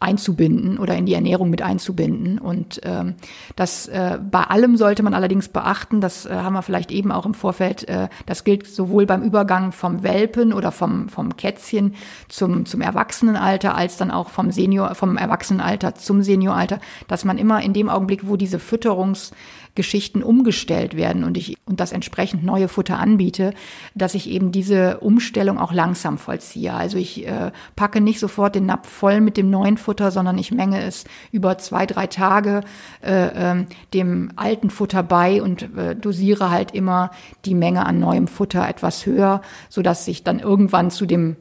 einzubinden 0.00 0.78
oder 0.78 0.96
in 0.96 1.04
die 1.04 1.12
Ernährung 1.12 1.50
mit 1.50 1.60
einzubinden. 1.60 2.38
Und 2.38 2.80
ähm, 2.84 3.14
das 3.54 3.86
äh, 3.86 4.18
bei 4.18 4.44
allem 4.44 4.78
sollte 4.78 5.02
man 5.02 5.12
allerdings 5.12 5.48
beachten, 5.48 6.00
das 6.00 6.24
äh, 6.24 6.30
haben 6.34 6.54
wir 6.54 6.62
vielleicht 6.62 6.90
eben 6.90 7.12
auch 7.12 7.26
im 7.26 7.34
Vorfeld, 7.34 7.86
äh, 7.86 8.08
das 8.24 8.44
gilt 8.44 8.66
sowohl 8.66 9.04
beim 9.04 9.22
Übergang 9.22 9.72
vom 9.72 10.02
Welpen 10.02 10.54
oder 10.54 10.72
vom, 10.72 11.10
vom 11.10 11.36
Kätzchen 11.36 11.94
zum, 12.28 12.64
zum 12.64 12.80
Erwachsenenalter, 12.80 13.76
als 13.76 13.98
dann 13.98 14.10
auch 14.10 14.30
vom 14.30 14.50
Senior, 14.50 14.94
vom 14.94 15.18
Erwachsenenalter 15.18 15.94
zum 15.94 16.22
Senioralter, 16.22 16.80
dass 17.06 17.26
man 17.26 17.36
immer 17.36 17.62
in 17.62 17.74
dem 17.74 17.90
Augenblick, 17.90 18.26
wo 18.26 18.36
diese 18.36 18.58
Fütterungs 18.58 19.32
Geschichten 19.74 20.22
umgestellt 20.22 20.96
werden 20.96 21.24
und 21.24 21.36
ich 21.36 21.58
und 21.64 21.80
das 21.80 21.92
entsprechend 21.92 22.44
neue 22.44 22.68
Futter 22.68 22.98
anbiete, 22.98 23.54
dass 23.94 24.14
ich 24.14 24.28
eben 24.28 24.52
diese 24.52 24.98
Umstellung 24.98 25.58
auch 25.58 25.72
langsam 25.72 26.18
vollziehe. 26.18 26.72
Also 26.72 26.98
ich 26.98 27.26
äh, 27.26 27.52
packe 27.76 28.00
nicht 28.00 28.20
sofort 28.20 28.54
den 28.54 28.66
Napf 28.66 28.88
voll 28.88 29.20
mit 29.20 29.36
dem 29.36 29.50
neuen 29.50 29.76
Futter, 29.76 30.10
sondern 30.10 30.38
ich 30.38 30.50
menge 30.50 30.82
es 30.82 31.04
über 31.32 31.58
zwei, 31.58 31.86
drei 31.86 32.06
Tage 32.06 32.62
äh, 33.02 33.52
äh, 33.52 33.66
dem 33.94 34.32
alten 34.36 34.70
Futter 34.70 35.02
bei 35.02 35.42
und 35.42 35.76
äh, 35.76 35.94
dosiere 35.94 36.50
halt 36.50 36.72
immer 36.72 37.10
die 37.44 37.54
Menge 37.54 37.86
an 37.86 38.00
neuem 38.00 38.26
Futter 38.26 38.68
etwas 38.68 39.06
höher, 39.06 39.42
so 39.68 39.82
dass 39.82 40.06
ich 40.08 40.24
dann 40.24 40.40
irgendwann 40.40 40.90
zu 40.90 41.06
dem 41.06 41.36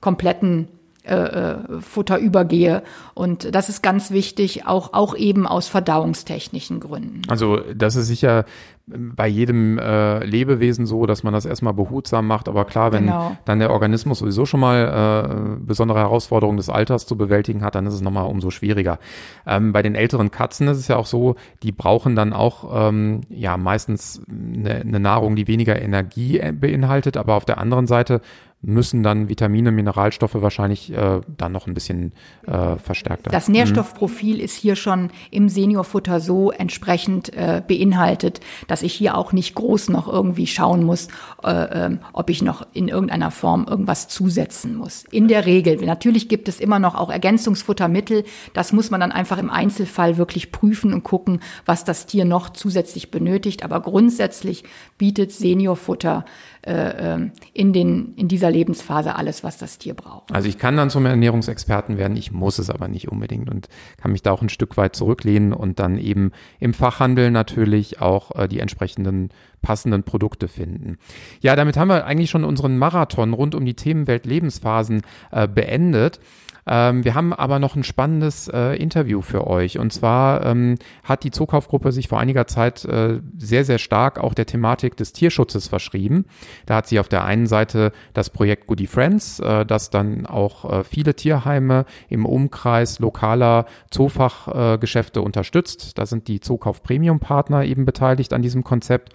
kompletten 0.00 0.68
äh, 1.04 1.14
äh, 1.14 1.56
Futter 1.80 2.18
übergehe. 2.18 2.82
Und 3.14 3.54
das 3.54 3.68
ist 3.68 3.82
ganz 3.82 4.12
wichtig, 4.12 4.66
auch, 4.66 4.92
auch 4.92 5.16
eben 5.16 5.46
aus 5.46 5.66
verdauungstechnischen 5.68 6.78
Gründen. 6.78 7.22
Also 7.28 7.58
das 7.74 7.96
ist 7.96 8.06
sicher 8.06 8.44
bei 8.86 9.28
jedem 9.28 9.78
äh, 9.78 10.24
Lebewesen 10.24 10.86
so, 10.86 11.06
dass 11.06 11.22
man 11.22 11.32
das 11.32 11.44
erstmal 11.44 11.72
behutsam 11.72 12.26
macht. 12.26 12.48
Aber 12.48 12.64
klar, 12.64 12.92
wenn 12.92 13.04
genau. 13.06 13.36
dann 13.44 13.58
der 13.58 13.70
Organismus 13.70 14.18
sowieso 14.18 14.44
schon 14.44 14.60
mal 14.60 15.58
äh, 15.58 15.64
besondere 15.64 16.00
Herausforderungen 16.00 16.56
des 16.56 16.68
Alters 16.68 17.06
zu 17.06 17.16
bewältigen 17.16 17.62
hat, 17.62 17.74
dann 17.74 17.86
ist 17.86 17.94
es 17.94 18.00
nochmal 18.00 18.26
umso 18.26 18.50
schwieriger. 18.50 18.98
Ähm, 19.46 19.72
bei 19.72 19.82
den 19.82 19.94
älteren 19.94 20.30
Katzen 20.30 20.68
ist 20.68 20.78
es 20.78 20.88
ja 20.88 20.96
auch 20.96 21.06
so, 21.06 21.36
die 21.62 21.72
brauchen 21.72 22.16
dann 22.16 22.32
auch 22.32 22.88
ähm, 22.88 23.22
ja 23.28 23.56
meistens 23.56 24.22
eine, 24.28 24.76
eine 24.76 25.00
Nahrung, 25.00 25.36
die 25.36 25.46
weniger 25.46 25.80
Energie 25.80 26.38
äh, 26.38 26.52
beinhaltet. 26.52 27.16
Aber 27.16 27.34
auf 27.34 27.44
der 27.44 27.58
anderen 27.58 27.86
Seite 27.86 28.20
müssen 28.62 29.02
dann 29.02 29.28
Vitamine, 29.28 29.72
Mineralstoffe 29.72 30.36
wahrscheinlich 30.36 30.92
äh, 30.92 31.20
dann 31.36 31.50
noch 31.50 31.66
ein 31.66 31.74
bisschen 31.74 32.12
äh, 32.46 32.76
verstärkter. 32.76 33.30
Das 33.30 33.48
Nährstoffprofil 33.48 34.36
mhm. 34.36 34.44
ist 34.44 34.54
hier 34.54 34.76
schon 34.76 35.10
im 35.32 35.48
Seniorfutter 35.48 36.20
so 36.20 36.52
entsprechend 36.52 37.34
äh, 37.34 37.60
beinhaltet, 37.66 38.40
dass 38.68 38.82
ich 38.82 38.94
hier 38.94 39.16
auch 39.16 39.32
nicht 39.32 39.56
groß 39.56 39.88
noch 39.88 40.06
irgendwie 40.06 40.46
schauen 40.46 40.84
muss, 40.84 41.08
äh, 41.42 41.50
äh, 41.50 41.98
ob 42.12 42.30
ich 42.30 42.42
noch 42.42 42.64
in 42.72 42.86
irgendeiner 42.86 43.32
Form 43.32 43.66
irgendwas 43.68 44.06
zusetzen 44.06 44.76
muss. 44.76 45.04
In 45.10 45.26
der 45.26 45.44
Regel. 45.44 45.84
Natürlich 45.84 46.28
gibt 46.28 46.48
es 46.48 46.60
immer 46.60 46.78
noch 46.78 46.94
auch 46.94 47.10
Ergänzungsfuttermittel. 47.10 48.22
Das 48.52 48.72
muss 48.72 48.92
man 48.92 49.00
dann 49.00 49.10
einfach 49.10 49.38
im 49.38 49.50
Einzelfall 49.50 50.18
wirklich 50.18 50.52
prüfen 50.52 50.94
und 50.94 51.02
gucken, 51.02 51.40
was 51.66 51.84
das 51.84 52.06
Tier 52.06 52.24
noch 52.24 52.50
zusätzlich 52.50 53.10
benötigt. 53.10 53.64
Aber 53.64 53.80
grundsätzlich 53.80 54.62
bietet 54.98 55.32
Seniorfutter 55.32 56.24
äh, 56.62 57.14
ähm, 57.14 57.32
in, 57.52 57.72
den, 57.72 58.14
in 58.14 58.28
dieser 58.28 58.50
Lebensphase 58.50 59.16
alles, 59.16 59.42
was 59.42 59.58
das 59.58 59.78
Tier 59.78 59.94
braucht. 59.94 60.32
Also 60.32 60.48
ich 60.48 60.58
kann 60.58 60.76
dann 60.76 60.90
zum 60.90 61.06
Ernährungsexperten 61.06 61.98
werden, 61.98 62.16
ich 62.16 62.32
muss 62.32 62.58
es 62.58 62.70
aber 62.70 62.88
nicht 62.88 63.08
unbedingt 63.08 63.50
und 63.50 63.68
kann 63.96 64.12
mich 64.12 64.22
da 64.22 64.30
auch 64.30 64.42
ein 64.42 64.48
Stück 64.48 64.76
weit 64.76 64.94
zurücklehnen 64.94 65.52
und 65.52 65.78
dann 65.78 65.98
eben 65.98 66.32
im 66.60 66.72
Fachhandel 66.74 67.30
natürlich 67.30 68.00
auch 68.00 68.30
äh, 68.36 68.48
die 68.48 68.60
entsprechenden 68.60 69.30
passenden 69.62 70.02
Produkte 70.02 70.48
finden. 70.48 70.98
Ja, 71.40 71.56
damit 71.56 71.76
haben 71.76 71.88
wir 71.88 72.04
eigentlich 72.04 72.30
schon 72.30 72.44
unseren 72.44 72.78
Marathon 72.78 73.32
rund 73.32 73.54
um 73.54 73.64
die 73.64 73.74
Themenwelt 73.74 74.26
Lebensphasen 74.26 75.02
äh, 75.30 75.48
beendet. 75.48 76.20
Ähm, 76.66 77.04
wir 77.04 77.14
haben 77.14 77.32
aber 77.32 77.58
noch 77.58 77.74
ein 77.74 77.82
spannendes 77.82 78.48
äh, 78.48 78.76
Interview 78.76 79.20
für 79.20 79.46
euch. 79.46 79.78
Und 79.78 79.92
zwar 79.92 80.44
ähm, 80.46 80.78
hat 81.02 81.24
die 81.24 81.30
Zukaufgruppe 81.30 81.92
sich 81.92 82.08
vor 82.08 82.20
einiger 82.20 82.46
Zeit 82.46 82.84
äh, 82.84 83.20
sehr, 83.36 83.64
sehr 83.64 83.78
stark 83.78 84.18
auch 84.18 84.34
der 84.34 84.46
Thematik 84.46 84.96
des 84.96 85.12
Tierschutzes 85.12 85.68
verschrieben. 85.68 86.24
Da 86.66 86.76
hat 86.76 86.86
sie 86.86 87.00
auf 87.00 87.08
der 87.08 87.24
einen 87.24 87.46
Seite 87.46 87.92
das 88.14 88.30
Projekt 88.30 88.66
Goody 88.66 88.86
Friends, 88.86 89.40
äh, 89.40 89.66
das 89.66 89.90
dann 89.90 90.26
auch 90.26 90.70
äh, 90.70 90.84
viele 90.84 91.14
Tierheime 91.14 91.84
im 92.08 92.26
Umkreis 92.26 92.98
lokaler 93.00 93.66
Zoofachgeschäfte 93.90 95.20
unterstützt. 95.20 95.98
Da 95.98 96.06
sind 96.06 96.28
die 96.28 96.40
Zookauf 96.40 96.82
Premium 96.82 97.18
Partner 97.18 97.64
eben 97.64 97.84
beteiligt 97.84 98.32
an 98.32 98.42
diesem 98.42 98.62
Konzept. 98.62 99.12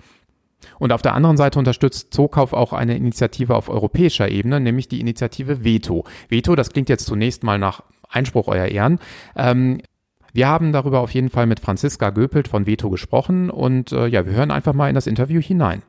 Und 0.80 0.92
auf 0.92 1.02
der 1.02 1.14
anderen 1.14 1.38
Seite 1.38 1.60
unterstützt 1.60 2.14
Zookauf 2.14 2.54
auch 2.54 2.74
eine 2.74 2.96
Initiative 2.96 3.56
auf 3.56 3.70
europäischer 3.70 4.30
Ebene, 4.30 4.60
nämlich 4.60 4.88
die 4.88 5.00
Initiative 5.00 5.64
Veto. 5.64 6.04
Veto, 6.30 6.56
das 6.56 6.72
klingt 6.72 6.90
jetzt 6.90 7.06
zunächst 7.06 7.44
mal 7.44 7.60
nach 7.60 7.82
Einspruch 8.10 8.48
euer 8.48 8.68
Ehren. 8.68 9.00
Ähm, 9.36 9.82
wir 10.34 10.48
haben 10.48 10.72
darüber 10.72 11.00
auf 11.00 11.12
jeden 11.12 11.30
Fall 11.30 11.48
mit 11.48 11.60
Franziska 11.60 12.10
Göpelt 12.12 12.48
von 12.48 12.68
Veto 12.68 12.90
gesprochen 12.90 13.50
und 13.50 13.92
äh, 13.92 14.08
ja, 14.08 14.26
wir 14.26 14.34
hören 14.34 14.52
einfach 14.52 14.74
mal 14.74 14.90
in 14.90 14.96
das 14.96 15.08
Interview 15.08 15.42
hinein. 15.42 15.82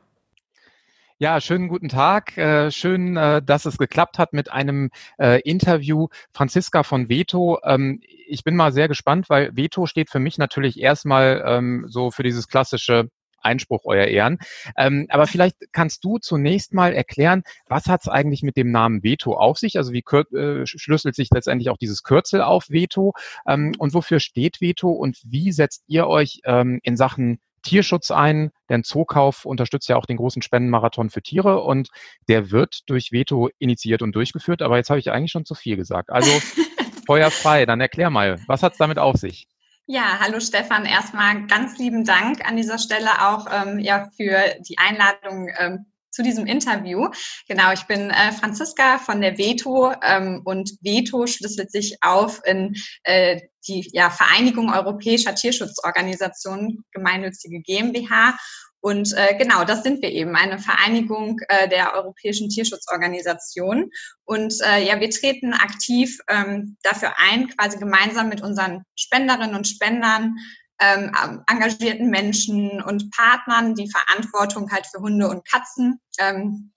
Ja, 1.21 1.41
schönen 1.41 1.67
guten 1.67 1.89
Tag. 1.89 2.37
Äh, 2.37 2.71
schön, 2.71 3.17
äh, 3.17 3.41
dass 3.43 3.65
es 3.65 3.77
geklappt 3.77 4.17
hat 4.17 4.31
mit 4.31 4.51
einem 4.51 4.89
äh, 5.17 5.41
Interview. 5.41 6.07
Franziska 6.31 6.83
von 6.83 7.09
Veto. 7.09 7.59
Ähm, 7.65 7.99
ich 8.25 8.45
bin 8.45 8.55
mal 8.55 8.71
sehr 8.71 8.87
gespannt, 8.87 9.29
weil 9.29 9.51
Veto 9.53 9.85
steht 9.85 10.09
für 10.09 10.19
mich 10.19 10.37
natürlich 10.37 10.79
erstmal 10.79 11.43
ähm, 11.45 11.85
so 11.89 12.09
für 12.09 12.23
dieses 12.23 12.47
klassische 12.47 13.09
Einspruch, 13.41 13.81
Euer 13.85 14.05
Ehren. 14.05 14.39
Ähm, 14.77 15.07
aber 15.09 15.27
vielleicht 15.27 15.55
kannst 15.71 16.03
du 16.03 16.17
zunächst 16.17 16.73
mal 16.73 16.93
erklären, 16.93 17.43
was 17.67 17.87
hat 17.87 18.01
es 18.01 18.07
eigentlich 18.07 18.43
mit 18.43 18.57
dem 18.57 18.71
Namen 18.71 19.03
Veto 19.03 19.35
auf 19.35 19.57
sich? 19.57 19.77
Also 19.77 19.93
wie 19.93 20.03
äh, 20.03 20.65
schlüsselt 20.65 21.15
sich 21.15 21.29
letztendlich 21.31 21.69
auch 21.69 21.77
dieses 21.77 22.03
Kürzel 22.03 22.41
auf 22.41 22.69
Veto? 22.69 23.13
Ähm, 23.47 23.73
und 23.77 23.93
wofür 23.93 24.19
steht 24.19 24.61
Veto 24.61 24.89
und 24.89 25.17
wie 25.23 25.51
setzt 25.51 25.83
ihr 25.87 26.07
euch 26.07 26.41
ähm, 26.45 26.79
in 26.83 26.97
Sachen 26.97 27.39
Tierschutz 27.61 28.11
ein, 28.11 28.51
denn 28.69 28.83
Zookauf 28.83 29.45
unterstützt 29.45 29.89
ja 29.89 29.97
auch 29.97 30.05
den 30.05 30.17
großen 30.17 30.41
Spendenmarathon 30.41 31.09
für 31.09 31.21
Tiere 31.21 31.61
und 31.61 31.89
der 32.27 32.51
wird 32.51 32.89
durch 32.89 33.11
Veto 33.11 33.49
initiiert 33.59 34.01
und 34.01 34.15
durchgeführt. 34.15 34.61
Aber 34.61 34.77
jetzt 34.77 34.89
habe 34.89 34.99
ich 34.99 35.11
eigentlich 35.11 35.31
schon 35.31 35.45
zu 35.45 35.55
viel 35.55 35.75
gesagt. 35.75 36.09
Also 36.09 36.31
Feuer 37.05 37.31
frei, 37.31 37.65
dann 37.65 37.81
erklär 37.81 38.09
mal, 38.09 38.39
was 38.47 38.63
hat 38.63 38.73
es 38.73 38.77
damit 38.77 38.99
auf 38.99 39.15
sich? 39.15 39.47
Ja, 39.91 40.19
hallo 40.19 40.39
Stefan. 40.39 40.85
Erstmal 40.85 41.47
ganz 41.47 41.79
lieben 41.79 42.05
Dank 42.05 42.47
an 42.47 42.55
dieser 42.55 42.77
Stelle 42.77 43.27
auch 43.27 43.47
ähm, 43.51 43.79
ja, 43.79 44.07
für 44.15 44.55
die 44.59 44.77
Einladung 44.77 45.49
ähm, 45.57 45.87
zu 46.11 46.21
diesem 46.21 46.45
Interview. 46.45 47.07
Genau, 47.47 47.71
ich 47.71 47.87
bin 47.87 48.11
äh, 48.11 48.31
Franziska 48.33 48.99
von 48.99 49.19
der 49.19 49.39
Veto 49.39 49.91
ähm, 50.03 50.43
und 50.45 50.73
Veto 50.81 51.25
schlüsselt 51.25 51.71
sich 51.71 51.97
auf 52.01 52.39
in 52.45 52.75
äh, 53.01 53.41
die 53.67 53.89
ja, 53.91 54.11
Vereinigung 54.11 54.71
Europäischer 54.71 55.33
Tierschutzorganisationen, 55.33 56.85
gemeinnützige 56.91 57.59
GmbH 57.59 58.37
und 58.81 59.13
äh, 59.17 59.35
genau, 59.37 59.65
das 59.65 59.83
sind 59.83 60.01
wir 60.01 60.11
eben, 60.11 60.35
eine 60.35 60.57
Vereinigung 60.57 61.39
äh, 61.49 61.67
der 61.67 61.95
europäischen 61.95 62.49
Tierschutzorganisationen. 62.49 63.89
Und 64.23 64.53
äh, 64.65 64.85
ja, 64.85 64.99
wir 64.99 65.09
treten 65.09 65.53
aktiv 65.53 66.17
ähm, 66.29 66.77
dafür 66.83 67.13
ein, 67.17 67.49
quasi 67.49 67.77
gemeinsam 67.77 68.29
mit 68.29 68.41
unseren 68.41 68.83
Spenderinnen 68.95 69.55
und 69.55 69.67
Spendern, 69.67 70.37
ähm, 70.81 71.11
engagierten 71.47 72.09
Menschen 72.09 72.81
und 72.81 73.11
Partnern 73.11 73.75
die 73.75 73.89
Verantwortung 73.89 74.71
halt 74.71 74.87
für 74.87 75.01
Hunde 75.01 75.27
und 75.27 75.45
Katzen 75.45 75.99
ähm, 76.17 76.71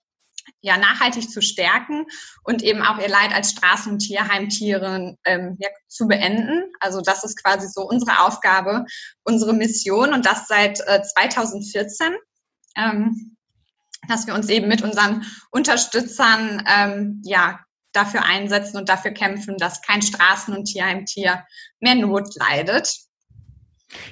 ja, 0.61 0.77
nachhaltig 0.77 1.29
zu 1.29 1.41
stärken 1.41 2.05
und 2.43 2.63
eben 2.63 2.81
auch 2.81 2.99
ihr 2.99 3.09
Leid 3.09 3.33
als 3.33 3.53
Straßen- 3.53 3.89
und 3.89 3.99
Tierheimtiere 3.99 5.17
ähm, 5.25 5.57
ja, 5.59 5.69
zu 5.87 6.07
beenden. 6.07 6.63
Also 6.79 7.01
das 7.01 7.23
ist 7.23 7.41
quasi 7.41 7.67
so 7.67 7.81
unsere 7.87 8.19
Aufgabe, 8.19 8.85
unsere 9.23 9.53
Mission 9.53 10.13
und 10.13 10.25
das 10.25 10.47
seit 10.47 10.79
äh, 10.87 11.01
2014. 11.01 12.15
Ähm, 12.75 13.37
dass 14.07 14.27
wir 14.27 14.33
uns 14.33 14.49
eben 14.49 14.67
mit 14.67 14.81
unseren 14.81 15.25
Unterstützern 15.51 16.63
ähm, 16.67 17.21
ja 17.23 17.59
dafür 17.93 18.23
einsetzen 18.23 18.77
und 18.77 18.89
dafür 18.89 19.11
kämpfen, 19.11 19.57
dass 19.57 19.81
kein 19.81 20.01
Straßen- 20.01 20.55
und 20.55 20.65
Tierheimtier 20.65 21.45
mehr 21.79 21.95
Not 21.95 22.35
leidet. 22.35 22.97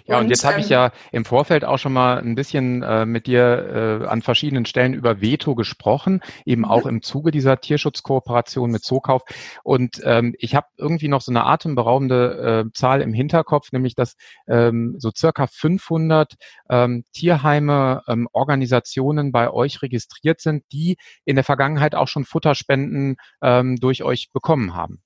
Ja, 0.06 0.18
und, 0.18 0.26
und 0.26 0.30
jetzt 0.30 0.46
habe 0.46 0.60
ich 0.60 0.68
ähm, 0.68 0.72
ja 0.72 0.92
im 1.12 1.26
Vorfeld 1.26 1.66
auch 1.66 1.78
schon 1.78 1.94
mal 1.94 2.20
ein 2.20 2.36
bisschen 2.36 2.84
äh, 2.84 3.06
mit 3.06 3.28
dir 3.28 4.02
äh, 4.04 4.08
an 4.08 4.22
verschiedenen 4.22 4.66
Stellen 4.66 4.94
über 4.94 5.22
Veto 5.22 5.56
gesprochen, 5.56 6.22
eben 6.46 6.66
auch 6.66 6.84
mhm. 6.84 6.90
im 6.90 7.02
Zuge 7.02 7.32
dieser 7.32 7.60
Tierschutzkooperation 7.60 8.72
mit 8.72 8.84
Zookauf. 8.84 9.24
Und 9.64 10.02
ähm, 10.04 10.36
ich 10.38 10.56
habe 10.56 10.68
irgendwie 10.78 11.08
noch 11.08 11.22
so 11.22 11.32
eine 11.32 11.46
atemberaubende 11.46 12.66
äh, 12.68 12.72
Zahl 12.74 13.02
im 13.02 13.14
Hinterkopf, 13.14 13.72
nämlich 13.72 13.96
dass 13.96 14.16
ähm, 14.48 14.96
so 14.98 15.12
circa 15.16 15.48
500 15.48 16.36
ähm, 16.70 17.06
Tierheime, 17.14 18.04
ähm, 18.08 18.28
Organisationen 18.32 19.32
bei 19.32 19.50
euch 19.52 19.82
registriert 19.82 20.42
sind, 20.42 20.64
die 20.72 20.98
in 21.26 21.36
der 21.36 21.44
Vergangenheit 21.44 21.96
auch 21.96 22.08
schon 22.08 22.26
Futterspenden 22.26 23.18
ähm, 23.42 23.78
durch 23.78 24.04
euch 24.04 24.30
bekommen 24.32 24.76
haben. 24.76 25.02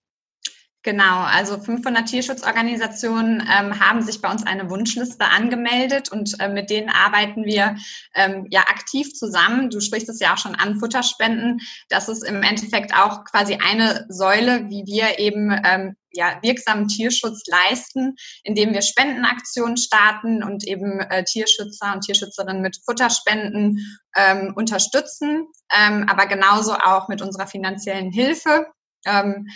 Genau, 0.85 1.23
also 1.23 1.57
500 1.59 2.07
Tierschutzorganisationen 2.07 3.41
ähm, 3.41 3.79
haben 3.79 4.03
sich 4.03 4.21
bei 4.21 4.29
uns 4.29 4.45
eine 4.45 4.69
Wunschliste 4.69 5.25
angemeldet 5.25 6.11
und 6.11 6.39
äh, 6.39 6.47
mit 6.47 6.69
denen 6.69 6.89
arbeiten 6.89 7.43
wir 7.43 7.75
ähm, 8.13 8.45
ja 8.51 8.59
aktiv 8.61 9.11
zusammen. 9.15 9.71
Du 9.71 9.79
sprichst 9.79 10.09
es 10.09 10.19
ja 10.19 10.35
auch 10.35 10.37
schon 10.37 10.53
an, 10.53 10.79
Futterspenden. 10.79 11.59
Das 11.89 12.07
ist 12.07 12.23
im 12.23 12.43
Endeffekt 12.43 12.93
auch 12.93 13.25
quasi 13.25 13.55
eine 13.55 14.05
Säule, 14.09 14.69
wie 14.69 14.85
wir 14.85 15.17
eben 15.17 15.59
ähm, 15.65 15.95
ja, 16.11 16.37
wirksamen 16.43 16.87
Tierschutz 16.87 17.41
leisten, 17.47 18.15
indem 18.43 18.71
wir 18.71 18.83
Spendenaktionen 18.83 19.77
starten 19.77 20.43
und 20.43 20.67
eben 20.67 20.99
äh, 20.99 21.23
Tierschützer 21.23 21.93
und 21.95 22.01
Tierschützerinnen 22.01 22.61
mit 22.61 22.79
Futterspenden 22.85 23.79
ähm, 24.15 24.53
unterstützen, 24.55 25.47
ähm, 25.75 26.05
aber 26.07 26.27
genauso 26.27 26.75
auch 26.75 27.07
mit 27.07 27.23
unserer 27.23 27.47
finanziellen 27.47 28.11
Hilfe. 28.11 28.67
Ähm, 29.07 29.47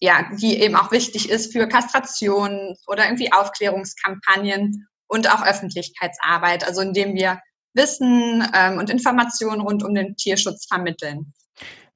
ja, 0.00 0.28
die 0.40 0.60
eben 0.60 0.76
auch 0.76 0.92
wichtig 0.92 1.30
ist 1.30 1.52
für 1.52 1.68
Kastration 1.68 2.74
oder 2.86 3.04
irgendwie 3.04 3.32
Aufklärungskampagnen 3.32 4.86
und 5.06 5.32
auch 5.32 5.44
Öffentlichkeitsarbeit, 5.44 6.66
also 6.66 6.80
indem 6.80 7.14
wir 7.14 7.40
Wissen 7.74 8.44
ähm, 8.54 8.78
und 8.78 8.90
Informationen 8.90 9.60
rund 9.60 9.84
um 9.84 9.94
den 9.94 10.16
Tierschutz 10.16 10.66
vermitteln. 10.66 11.32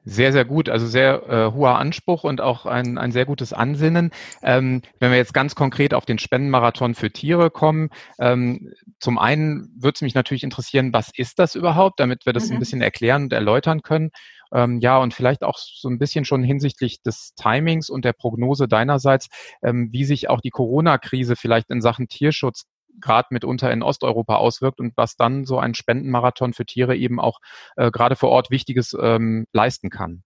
Sehr, 0.06 0.32
sehr 0.32 0.44
gut. 0.44 0.68
Also 0.68 0.86
sehr 0.86 1.22
äh, 1.28 1.52
hoher 1.52 1.78
Anspruch 1.78 2.24
und 2.24 2.42
auch 2.42 2.66
ein, 2.66 2.98
ein 2.98 3.10
sehr 3.10 3.24
gutes 3.24 3.54
Ansinnen. 3.54 4.10
Ähm, 4.42 4.82
wenn 5.00 5.10
wir 5.10 5.16
jetzt 5.16 5.32
ganz 5.32 5.54
konkret 5.54 5.94
auf 5.94 6.04
den 6.04 6.18
Spendenmarathon 6.18 6.94
für 6.94 7.10
Tiere 7.10 7.50
kommen, 7.50 7.88
ähm, 8.18 8.74
zum 9.00 9.18
einen 9.18 9.72
würde 9.78 9.94
es 9.94 10.02
mich 10.02 10.14
natürlich 10.14 10.44
interessieren, 10.44 10.92
was 10.92 11.10
ist 11.16 11.38
das 11.38 11.54
überhaupt, 11.54 12.00
damit 12.00 12.26
wir 12.26 12.34
das 12.34 12.48
mhm. 12.48 12.56
ein 12.56 12.58
bisschen 12.58 12.82
erklären 12.82 13.24
und 13.24 13.32
erläutern 13.32 13.80
können. 13.80 14.10
Ähm, 14.52 14.80
ja, 14.80 14.98
und 14.98 15.14
vielleicht 15.14 15.42
auch 15.42 15.58
so 15.58 15.88
ein 15.88 15.98
bisschen 15.98 16.24
schon 16.24 16.42
hinsichtlich 16.42 17.02
des 17.02 17.34
Timings 17.34 17.90
und 17.90 18.04
der 18.04 18.12
Prognose 18.12 18.68
deinerseits, 18.68 19.28
ähm, 19.62 19.88
wie 19.92 20.04
sich 20.04 20.28
auch 20.28 20.40
die 20.40 20.50
Corona-Krise 20.50 21.36
vielleicht 21.36 21.70
in 21.70 21.80
Sachen 21.80 22.08
Tierschutz 22.08 22.64
gerade 23.00 23.28
mitunter 23.30 23.72
in 23.72 23.82
Osteuropa 23.82 24.36
auswirkt 24.36 24.80
und 24.80 24.96
was 24.96 25.16
dann 25.16 25.44
so 25.44 25.58
ein 25.58 25.74
Spendenmarathon 25.74 26.52
für 26.52 26.64
Tiere 26.64 26.96
eben 26.96 27.20
auch 27.20 27.40
äh, 27.76 27.90
gerade 27.90 28.16
vor 28.16 28.30
Ort 28.30 28.50
Wichtiges 28.50 28.96
ähm, 29.00 29.46
leisten 29.52 29.90
kann. 29.90 30.22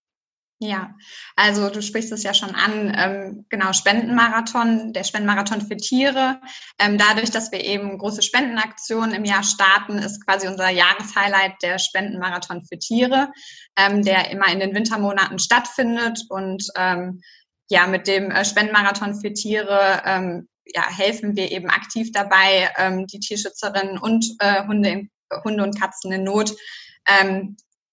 Ja, 0.61 0.97
also 1.37 1.71
du 1.71 1.81
sprichst 1.81 2.11
es 2.11 2.25
ja 2.25 2.35
schon 2.35 2.57
an, 2.57 2.93
ähm, 2.97 3.47
genau, 3.49 3.73
Spendenmarathon, 3.73 4.93
der 4.93 5.05
Spendenmarathon 5.05 5.61
für 5.61 5.77
Tiere. 5.77 6.41
Ähm, 6.81 6.99
dadurch, 6.99 7.31
dass 7.31 7.53
wir 7.53 7.63
eben 7.63 7.97
große 7.97 8.23
Spendenaktionen 8.23 9.15
im 9.15 9.25
Jahr 9.25 9.45
starten, 9.45 9.99
ist 9.99 10.27
quasi 10.27 10.49
unser 10.49 10.69
Jahreshighlight 10.69 11.63
der 11.63 11.79
Spendenmarathon 11.79 12.65
für 12.65 12.77
Tiere, 12.77 13.31
ähm, 13.77 14.03
der 14.03 14.33
immer 14.33 14.49
in 14.49 14.59
den 14.59 14.75
Wintermonaten 14.75 15.39
stattfindet. 15.39 16.25
Und 16.29 16.67
ähm, 16.75 17.21
ja, 17.69 17.87
mit 17.87 18.09
dem 18.09 18.33
äh, 18.33 18.45
Spendenmarathon 18.45 19.21
für 19.21 19.33
Tiere 19.33 20.03
ähm, 20.05 20.49
ja, 20.75 20.89
helfen 20.91 21.37
wir 21.37 21.53
eben 21.53 21.71
aktiv 21.71 22.11
dabei, 22.11 22.69
ähm, 22.79 23.07
die 23.07 23.21
Tierschützerinnen 23.21 23.97
und 23.97 24.27
äh, 24.41 24.67
Hunde, 24.67 25.09
Hunde 25.45 25.63
und 25.63 25.79
Katzen 25.79 26.11
in 26.11 26.25
Not 26.25 26.53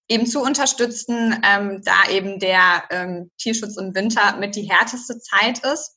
eben 0.08 0.26
zu 0.26 0.40
unterstützen, 0.40 1.40
ähm, 1.44 1.82
da 1.84 2.10
eben 2.10 2.38
der 2.38 2.84
ähm, 2.90 3.30
Tierschutz 3.38 3.76
im 3.76 3.94
Winter 3.94 4.36
mit 4.36 4.56
die 4.56 4.70
härteste 4.70 5.18
Zeit 5.18 5.58
ist. 5.60 5.96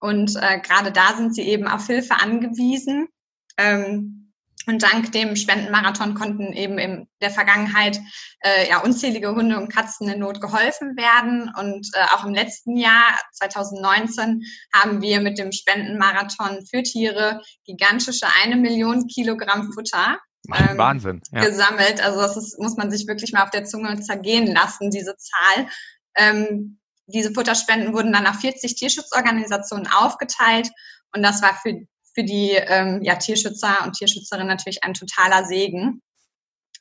Und 0.00 0.36
äh, 0.36 0.60
gerade 0.60 0.92
da 0.92 1.16
sind 1.16 1.34
sie 1.34 1.42
eben 1.42 1.66
auf 1.66 1.86
Hilfe 1.86 2.14
angewiesen. 2.20 3.08
Ähm, 3.56 4.32
und 4.66 4.82
dank 4.82 5.12
dem 5.12 5.36
Spendenmarathon 5.36 6.14
konnten 6.14 6.52
eben 6.54 6.78
in 6.78 7.06
der 7.20 7.30
Vergangenheit 7.30 8.00
äh, 8.40 8.68
ja 8.68 8.80
unzählige 8.80 9.34
Hunde 9.34 9.58
und 9.58 9.70
Katzen 9.70 10.08
in 10.08 10.20
Not 10.20 10.40
geholfen 10.40 10.96
werden. 10.96 11.52
Und 11.58 11.90
äh, 11.94 12.04
auch 12.14 12.24
im 12.24 12.32
letzten 12.32 12.76
Jahr, 12.76 13.18
2019, 13.32 14.42
haben 14.72 15.02
wir 15.02 15.20
mit 15.20 15.38
dem 15.38 15.52
Spendenmarathon 15.52 16.64
für 16.66 16.82
Tiere 16.82 17.42
gigantische 17.66 18.26
eine 18.42 18.56
Million 18.56 19.06
Kilogramm 19.06 19.72
Futter 19.72 20.18
ähm, 20.52 20.78
Wahnsinn. 20.78 21.22
Ja. 21.32 21.44
gesammelt. 21.44 22.02
Also 22.02 22.20
das 22.20 22.36
ist, 22.36 22.58
muss 22.58 22.76
man 22.76 22.90
sich 22.90 23.06
wirklich 23.06 23.32
mal 23.32 23.44
auf 23.44 23.50
der 23.50 23.64
Zunge 23.64 24.00
zergehen 24.00 24.46
lassen, 24.52 24.90
diese 24.90 25.16
Zahl. 25.16 25.68
Ähm, 26.16 26.78
diese 27.06 27.32
Futterspenden 27.32 27.92
wurden 27.92 28.12
dann 28.12 28.26
auf 28.26 28.36
40 28.36 28.76
Tierschutzorganisationen 28.76 29.86
aufgeteilt. 29.86 30.70
Und 31.14 31.22
das 31.22 31.42
war 31.42 31.54
für 31.62 31.86
für 32.14 32.24
die 32.24 32.52
ähm, 32.52 33.02
ja, 33.02 33.16
Tierschützer 33.16 33.84
und 33.84 33.94
Tierschützerinnen 33.94 34.46
natürlich 34.46 34.84
ein 34.84 34.94
totaler 34.94 35.44
Segen. 35.44 36.00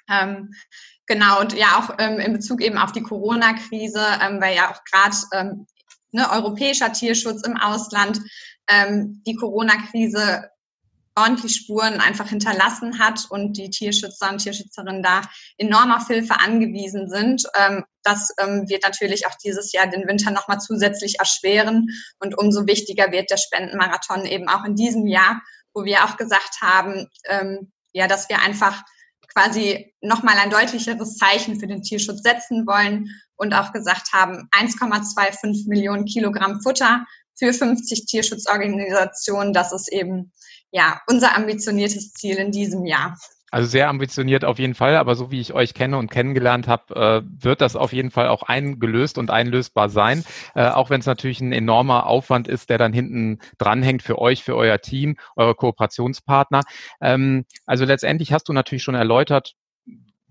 Ähm, 0.09 0.53
genau, 1.07 1.41
und 1.41 1.53
ja 1.53 1.79
auch 1.79 1.95
ähm, 1.97 2.19
in 2.19 2.33
Bezug 2.33 2.61
eben 2.61 2.77
auf 2.77 2.91
die 2.91 3.01
Corona-Krise, 3.01 4.05
ähm, 4.21 4.39
weil 4.39 4.55
ja 4.55 4.71
auch 4.71 4.83
gerade 4.83 5.15
ähm, 5.33 5.67
ne, 6.11 6.29
europäischer 6.31 6.93
Tierschutz 6.93 7.41
im 7.45 7.57
Ausland 7.57 8.21
ähm, 8.67 9.23
die 9.25 9.35
Corona-Krise 9.35 10.49
ordentlich 11.15 11.55
Spuren 11.55 11.99
einfach 11.99 12.29
hinterlassen 12.29 12.99
hat 12.99 13.25
und 13.29 13.57
die 13.57 13.69
Tierschützer 13.69 14.31
und 14.31 14.39
Tierschützerinnen 14.39 15.03
da 15.03 15.21
enorm 15.57 15.91
auf 15.91 16.07
Hilfe 16.07 16.39
angewiesen 16.39 17.09
sind. 17.09 17.43
Ähm, 17.55 17.83
das 18.03 18.29
ähm, 18.39 18.67
wird 18.67 18.83
natürlich 18.83 19.27
auch 19.27 19.35
dieses 19.43 19.71
Jahr 19.71 19.87
den 19.87 20.07
Winter 20.07 20.31
nochmal 20.31 20.59
zusätzlich 20.59 21.19
erschweren. 21.19 21.89
Und 22.19 22.37
umso 22.37 22.65
wichtiger 22.67 23.11
wird 23.11 23.29
der 23.29 23.37
Spendenmarathon 23.37 24.25
eben 24.25 24.49
auch 24.49 24.65
in 24.65 24.75
diesem 24.75 25.07
Jahr, 25.07 25.41
wo 25.73 25.85
wir 25.85 26.03
auch 26.03 26.17
gesagt 26.17 26.61
haben, 26.61 27.07
ähm, 27.25 27.71
ja, 27.93 28.07
dass 28.07 28.29
wir 28.29 28.41
einfach 28.41 28.83
quasi 29.33 29.93
nochmal 30.01 30.37
ein 30.37 30.49
deutlicheres 30.49 31.17
Zeichen 31.17 31.59
für 31.59 31.67
den 31.67 31.81
Tierschutz 31.81 32.21
setzen 32.21 32.67
wollen 32.67 33.09
und 33.35 33.53
auch 33.53 33.71
gesagt 33.71 34.13
haben, 34.13 34.47
1,25 34.51 35.67
Millionen 35.67 36.05
Kilogramm 36.05 36.61
Futter 36.61 37.05
für 37.35 37.53
50 37.53 38.05
Tierschutzorganisationen, 38.05 39.53
das 39.53 39.73
ist 39.73 39.91
eben 39.91 40.31
ja, 40.73 40.99
unser 41.07 41.37
ambitioniertes 41.37 42.13
Ziel 42.13 42.35
in 42.37 42.51
diesem 42.51 42.85
Jahr. 42.85 43.15
Also 43.51 43.69
sehr 43.69 43.87
ambitioniert 43.87 44.43
auf 44.43 44.57
jeden 44.57 44.73
Fall, 44.73 44.95
aber 44.95 45.13
so 45.13 45.29
wie 45.29 45.39
ich 45.39 45.53
euch 45.53 45.75
kenne 45.75 45.99
und 45.99 46.09
kennengelernt 46.09 46.67
habe, 46.67 46.95
äh, 46.95 47.21
wird 47.23 47.61
das 47.61 47.75
auf 47.75 47.93
jeden 47.93 48.09
Fall 48.09 48.27
auch 48.27 48.41
eingelöst 48.41 49.19
und 49.19 49.29
einlösbar 49.29 49.89
sein, 49.89 50.25
äh, 50.55 50.67
auch 50.67 50.89
wenn 50.89 51.01
es 51.01 51.05
natürlich 51.05 51.39
ein 51.39 51.51
enormer 51.51 52.07
Aufwand 52.07 52.47
ist, 52.47 52.71
der 52.71 52.79
dann 52.79 52.91
hinten 52.91 53.37
dranhängt 53.59 54.01
für 54.01 54.17
euch, 54.17 54.43
für 54.43 54.55
euer 54.55 54.79
Team, 54.79 55.17
eure 55.35 55.53
Kooperationspartner. 55.53 56.61
Ähm, 56.99 57.45
also 57.67 57.85
letztendlich 57.85 58.33
hast 58.33 58.49
du 58.49 58.53
natürlich 58.53 58.81
schon 58.81 58.95
erläutert, 58.95 59.53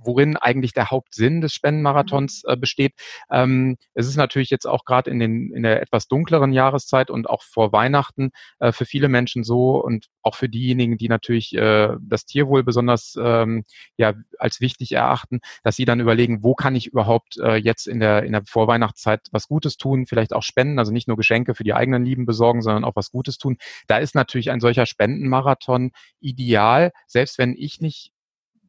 worin 0.05 0.37
eigentlich 0.37 0.73
der 0.73 0.91
Hauptsinn 0.91 1.41
des 1.41 1.53
Spendenmarathons 1.53 2.43
mhm. 2.47 2.53
äh, 2.53 2.57
besteht. 2.57 2.95
Ähm, 3.31 3.77
es 3.95 4.07
ist 4.07 4.17
natürlich 4.17 4.51
jetzt 4.51 4.67
auch 4.67 4.85
gerade 4.85 5.11
in, 5.11 5.19
den, 5.19 5.53
in 5.53 5.63
der 5.63 5.83
etwas 5.83 6.09
dunkleren 6.09 6.53
Jahreszeit 6.53 7.11
und 7.11 7.29
auch 7.29 7.43
vor 7.43 7.73
Weihnachten 7.73 8.31
äh, 8.61 8.73
für 8.73 8.85
viele 8.85 9.09
Menschen 9.09 9.45
so 9.45 9.83
und 9.83 10.07
auch 10.23 10.37
für 10.37 10.49
diejenigen, 10.49 10.99
die 10.99 11.09
natürlich 11.09 11.55
äh, 11.55 11.91
das 12.01 12.25
Tierwohl 12.25 12.63
besonders 12.63 13.17
ähm, 13.21 13.65
ja, 13.97 14.15
als 14.39 14.61
wichtig 14.61 14.93
erachten, 14.93 15.41
dass 15.63 15.77
sie 15.77 15.85
dann 15.85 16.01
überlegen, 16.01 16.43
wo 16.43 16.55
kann 16.55 16.75
ich 16.75 16.87
überhaupt 16.87 17.39
äh, 17.39 17.57
jetzt 17.57 17.87
in 17.87 18.01
der, 18.01 18.23
in 18.23 18.33
der 18.33 18.43
Vorweihnachtszeit 18.45 19.21
was 19.33 19.49
Gutes 19.49 19.77
tun, 19.77 20.07
vielleicht 20.07 20.33
auch 20.33 20.43
spenden, 20.43 20.79
also 20.79 20.93
nicht 20.93 21.09
nur 21.09 21.17
Geschenke 21.17 21.55
für 21.55 21.65
die 21.65 21.75
eigenen 21.75 22.05
Lieben 22.05 22.27
besorgen, 22.27 22.63
sondern 22.63 22.85
auch 22.85 22.97
was 22.97 23.11
Gutes 23.11 23.39
tun. 23.39 23.57
Da 23.87 23.99
ist 23.99 24.15
natürlich 24.15 24.51
ein 24.51 24.61
solcher 24.61 24.87
Spendenmarathon 24.87 25.93
ideal, 26.21 26.93
selbst 27.07 27.39
wenn 27.39 27.55
ich 27.57 27.81
nicht 27.81 28.13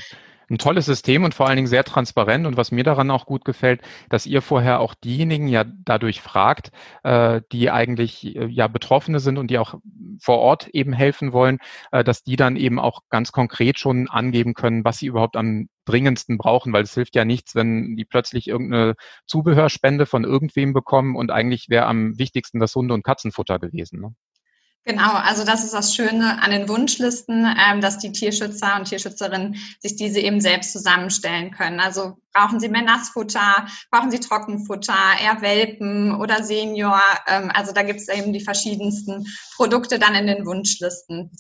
ein 0.48 0.58
tolles 0.58 0.86
System 0.86 1.24
und 1.24 1.34
vor 1.34 1.46
allen 1.46 1.56
Dingen 1.56 1.66
sehr 1.66 1.84
transparent. 1.84 2.46
Und 2.46 2.56
was 2.56 2.70
mir 2.70 2.84
daran 2.84 3.10
auch 3.10 3.26
gut 3.26 3.44
gefällt, 3.44 3.80
dass 4.08 4.26
ihr 4.26 4.42
vorher 4.42 4.80
auch 4.80 4.94
diejenigen 4.94 5.48
ja 5.48 5.64
dadurch 5.64 6.20
fragt, 6.20 6.70
äh, 7.02 7.40
die 7.52 7.70
eigentlich 7.70 8.36
äh, 8.36 8.46
ja 8.46 8.68
Betroffene 8.68 9.20
sind 9.20 9.38
und 9.38 9.48
die 9.50 9.58
auch 9.58 9.74
vor 10.20 10.38
Ort 10.38 10.68
eben 10.68 10.92
helfen 10.92 11.32
wollen, 11.32 11.58
äh, 11.90 12.04
dass 12.04 12.22
die 12.22 12.36
dann 12.36 12.56
eben 12.56 12.78
auch 12.78 13.00
ganz 13.10 13.32
konkret 13.32 13.78
schon 13.78 14.08
angeben 14.08 14.54
können, 14.54 14.84
was 14.84 14.98
sie 14.98 15.06
überhaupt 15.06 15.36
am 15.36 15.68
dringendsten 15.84 16.38
brauchen, 16.38 16.72
weil 16.72 16.82
es 16.82 16.94
hilft 16.94 17.14
ja 17.16 17.24
nichts, 17.24 17.54
wenn 17.54 17.96
die 17.96 18.04
plötzlich 18.04 18.48
irgendeine 18.48 18.94
Zubehörspende 19.26 20.06
von 20.06 20.24
irgendwem 20.24 20.72
bekommen 20.72 21.16
und 21.16 21.30
eigentlich 21.30 21.68
wäre 21.68 21.86
am 21.86 22.18
wichtigsten 22.18 22.60
das 22.60 22.74
Hunde- 22.74 22.94
und 22.94 23.04
Katzenfutter 23.04 23.58
gewesen. 23.58 24.00
Ne? 24.00 24.14
Genau, 24.88 25.14
also 25.14 25.44
das 25.44 25.64
ist 25.64 25.74
das 25.74 25.96
Schöne 25.96 26.40
an 26.40 26.52
den 26.52 26.68
Wunschlisten, 26.68 27.44
ähm, 27.44 27.80
dass 27.80 27.98
die 27.98 28.12
Tierschützer 28.12 28.76
und 28.76 28.84
Tierschützerinnen 28.84 29.56
sich 29.80 29.96
diese 29.96 30.20
eben 30.20 30.40
selbst 30.40 30.72
zusammenstellen 30.72 31.50
können. 31.50 31.80
Also 31.80 32.18
brauchen 32.32 32.60
sie 32.60 32.68
mehr 32.68 32.82
Nassfutter, 32.82 33.66
brauchen 33.90 34.12
sie 34.12 34.20
Trockenfutter, 34.20 34.94
eher 35.20 35.42
Welpen 35.42 36.14
oder 36.14 36.44
Senior. 36.44 37.02
Ähm, 37.26 37.50
also 37.52 37.72
da 37.72 37.82
gibt 37.82 37.98
es 37.98 38.06
eben 38.06 38.32
die 38.32 38.44
verschiedensten 38.44 39.26
Produkte 39.56 39.98
dann 39.98 40.14
in 40.14 40.28
den 40.28 40.46
Wunschlisten. 40.46 41.32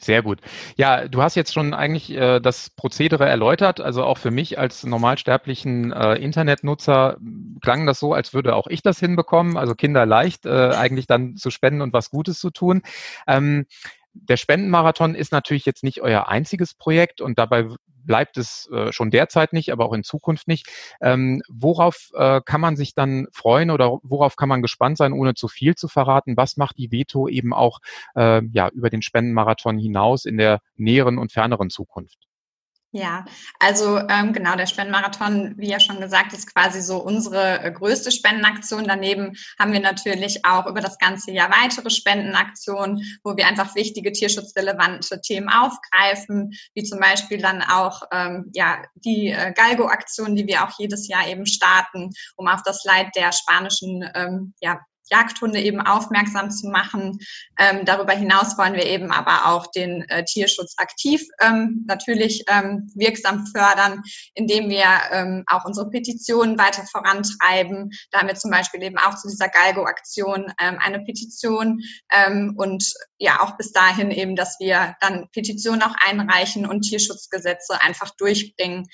Sehr 0.00 0.22
gut. 0.22 0.40
Ja, 0.76 1.08
du 1.08 1.22
hast 1.22 1.34
jetzt 1.34 1.52
schon 1.52 1.74
eigentlich 1.74 2.10
äh, 2.12 2.38
das 2.38 2.70
Prozedere 2.70 3.26
erläutert. 3.26 3.80
Also 3.80 4.04
auch 4.04 4.16
für 4.16 4.30
mich 4.30 4.56
als 4.56 4.84
normalsterblichen 4.84 5.90
äh, 5.92 6.14
Internetnutzer 6.14 7.16
klang 7.60 7.84
das 7.84 7.98
so, 7.98 8.12
als 8.12 8.32
würde 8.32 8.54
auch 8.54 8.68
ich 8.68 8.82
das 8.82 9.00
hinbekommen. 9.00 9.56
Also 9.56 9.74
Kinder 9.74 10.06
leicht 10.06 10.46
äh, 10.46 10.70
eigentlich 10.70 11.08
dann 11.08 11.36
zu 11.36 11.50
spenden 11.50 11.82
und 11.82 11.92
was 11.92 12.10
Gutes 12.10 12.38
zu 12.38 12.50
tun. 12.50 12.82
Ähm, 13.26 13.66
der 14.22 14.36
Spendenmarathon 14.36 15.14
ist 15.14 15.32
natürlich 15.32 15.64
jetzt 15.64 15.84
nicht 15.84 16.00
euer 16.00 16.28
einziges 16.28 16.74
Projekt 16.74 17.20
und 17.20 17.38
dabei 17.38 17.68
bleibt 18.08 18.38
es 18.38 18.68
äh, 18.72 18.92
schon 18.92 19.10
derzeit 19.10 19.52
nicht, 19.52 19.70
aber 19.70 19.84
auch 19.84 19.92
in 19.92 20.02
Zukunft 20.02 20.48
nicht. 20.48 20.66
Ähm, 21.00 21.42
worauf 21.48 22.10
äh, 22.14 22.40
kann 22.44 22.60
man 22.60 22.74
sich 22.76 22.94
dann 22.94 23.28
freuen 23.32 23.70
oder 23.70 23.98
worauf 24.02 24.36
kann 24.36 24.48
man 24.48 24.62
gespannt 24.62 24.96
sein, 24.96 25.12
ohne 25.12 25.34
zu 25.34 25.46
viel 25.46 25.76
zu 25.76 25.88
verraten? 25.88 26.36
Was 26.36 26.56
macht 26.56 26.78
die 26.78 26.90
Veto 26.90 27.28
eben 27.28 27.52
auch 27.52 27.78
äh, 28.16 28.42
ja, 28.52 28.68
über 28.70 28.90
den 28.90 29.02
Spendenmarathon 29.02 29.78
hinaus 29.78 30.24
in 30.24 30.38
der 30.38 30.60
näheren 30.76 31.18
und 31.18 31.32
ferneren 31.32 31.70
Zukunft? 31.70 32.18
Ja, 32.90 33.26
also 33.60 33.98
ähm, 33.98 34.32
genau, 34.32 34.56
der 34.56 34.64
Spendenmarathon, 34.64 35.52
wie 35.58 35.68
ja 35.68 35.78
schon 35.78 36.00
gesagt, 36.00 36.32
ist 36.32 36.54
quasi 36.54 36.80
so 36.80 36.96
unsere 36.96 37.62
äh, 37.62 37.70
größte 37.70 38.10
Spendenaktion. 38.10 38.84
Daneben 38.88 39.36
haben 39.58 39.74
wir 39.74 39.80
natürlich 39.80 40.42
auch 40.46 40.64
über 40.64 40.80
das 40.80 40.96
ganze 40.96 41.30
Jahr 41.30 41.50
weitere 41.50 41.90
Spendenaktionen, 41.90 43.02
wo 43.22 43.36
wir 43.36 43.46
einfach 43.46 43.74
wichtige 43.74 44.10
tierschutzrelevante 44.12 45.20
Themen 45.20 45.50
aufgreifen, 45.50 46.54
wie 46.74 46.82
zum 46.82 46.98
Beispiel 46.98 47.42
dann 47.42 47.60
auch 47.60 48.04
ähm, 48.10 48.50
ja, 48.54 48.82
die 48.94 49.28
äh, 49.32 49.52
Galgo-Aktion, 49.52 50.34
die 50.34 50.46
wir 50.46 50.64
auch 50.64 50.72
jedes 50.78 51.08
Jahr 51.08 51.28
eben 51.28 51.44
starten, 51.44 52.08
um 52.36 52.48
auf 52.48 52.62
das 52.62 52.84
Leid 52.84 53.08
der 53.14 53.32
spanischen 53.32 54.08
ähm, 54.14 54.54
ja, 54.62 54.80
Jagdhunde 55.10 55.60
eben 55.60 55.80
aufmerksam 55.80 56.50
zu 56.50 56.68
machen. 56.68 57.18
Ähm, 57.58 57.84
darüber 57.84 58.12
hinaus 58.12 58.56
wollen 58.58 58.74
wir 58.74 58.86
eben 58.86 59.10
aber 59.10 59.46
auch 59.46 59.70
den 59.70 60.02
äh, 60.08 60.24
Tierschutz 60.24 60.74
aktiv 60.76 61.22
ähm, 61.40 61.84
natürlich 61.86 62.44
ähm, 62.48 62.90
wirksam 62.94 63.46
fördern, 63.46 64.02
indem 64.34 64.68
wir 64.68 64.86
ähm, 65.10 65.44
auch 65.46 65.64
unsere 65.64 65.90
Petitionen 65.90 66.58
weiter 66.58 66.84
vorantreiben. 66.90 67.90
Da 68.10 68.20
haben 68.20 68.28
wir 68.28 68.34
zum 68.34 68.50
Beispiel 68.50 68.82
eben 68.82 68.98
auch 68.98 69.16
zu 69.16 69.28
dieser 69.28 69.48
Galgo-Aktion 69.48 70.52
ähm, 70.60 70.78
eine 70.80 71.00
Petition 71.00 71.80
ähm, 72.12 72.54
und 72.56 72.92
ja 73.18 73.40
auch 73.40 73.56
bis 73.56 73.72
dahin 73.72 74.10
eben, 74.10 74.36
dass 74.36 74.56
wir 74.60 74.96
dann 75.00 75.28
Petitionen 75.32 75.82
auch 75.82 75.94
einreichen 76.06 76.66
und 76.66 76.82
Tierschutzgesetze 76.82 77.80
einfach 77.80 78.10
durchbringen. 78.16 78.86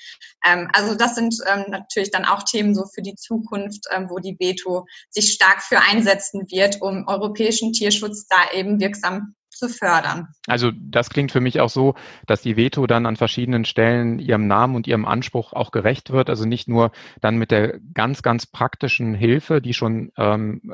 Ähm, 0.45 0.69
also 0.73 0.95
das 0.95 1.15
sind 1.15 1.35
ähm, 1.47 1.65
natürlich 1.67 2.11
dann 2.11 2.25
auch 2.25 2.43
Themen 2.43 2.73
so 2.75 2.85
für 2.93 3.01
die 3.01 3.15
Zukunft, 3.15 3.85
ähm, 3.91 4.09
wo 4.09 4.19
die 4.19 4.37
Veto 4.39 4.85
sich 5.09 5.33
stark 5.33 5.61
für 5.61 5.79
einsetzen 6.05 6.45
wird, 6.49 6.81
um 6.81 7.07
europäischen 7.07 7.73
Tierschutz 7.73 8.27
da 8.27 8.57
eben 8.57 8.79
wirksam 8.79 9.35
zu 9.49 9.69
fördern. 9.69 10.27
Also 10.47 10.71
das 10.75 11.09
klingt 11.09 11.31
für 11.31 11.39
mich 11.39 11.61
auch 11.61 11.69
so, 11.69 11.95
dass 12.27 12.41
die 12.41 12.57
Veto 12.57 12.87
dann 12.87 13.05
an 13.05 13.15
verschiedenen 13.15 13.63
Stellen 13.63 14.19
ihrem 14.19 14.47
Namen 14.47 14.75
und 14.75 14.85
ihrem 14.85 15.05
Anspruch 15.05 15.53
auch 15.53 15.71
gerecht 15.71 16.11
wird. 16.11 16.29
Also 16.29 16.45
nicht 16.45 16.67
nur 16.67 16.91
dann 17.21 17.37
mit 17.37 17.51
der 17.51 17.79
ganz, 17.93 18.21
ganz 18.21 18.45
praktischen 18.45 19.15
Hilfe, 19.15 19.61
die 19.61 19.73
schon 19.73 20.11
ähm, 20.17 20.73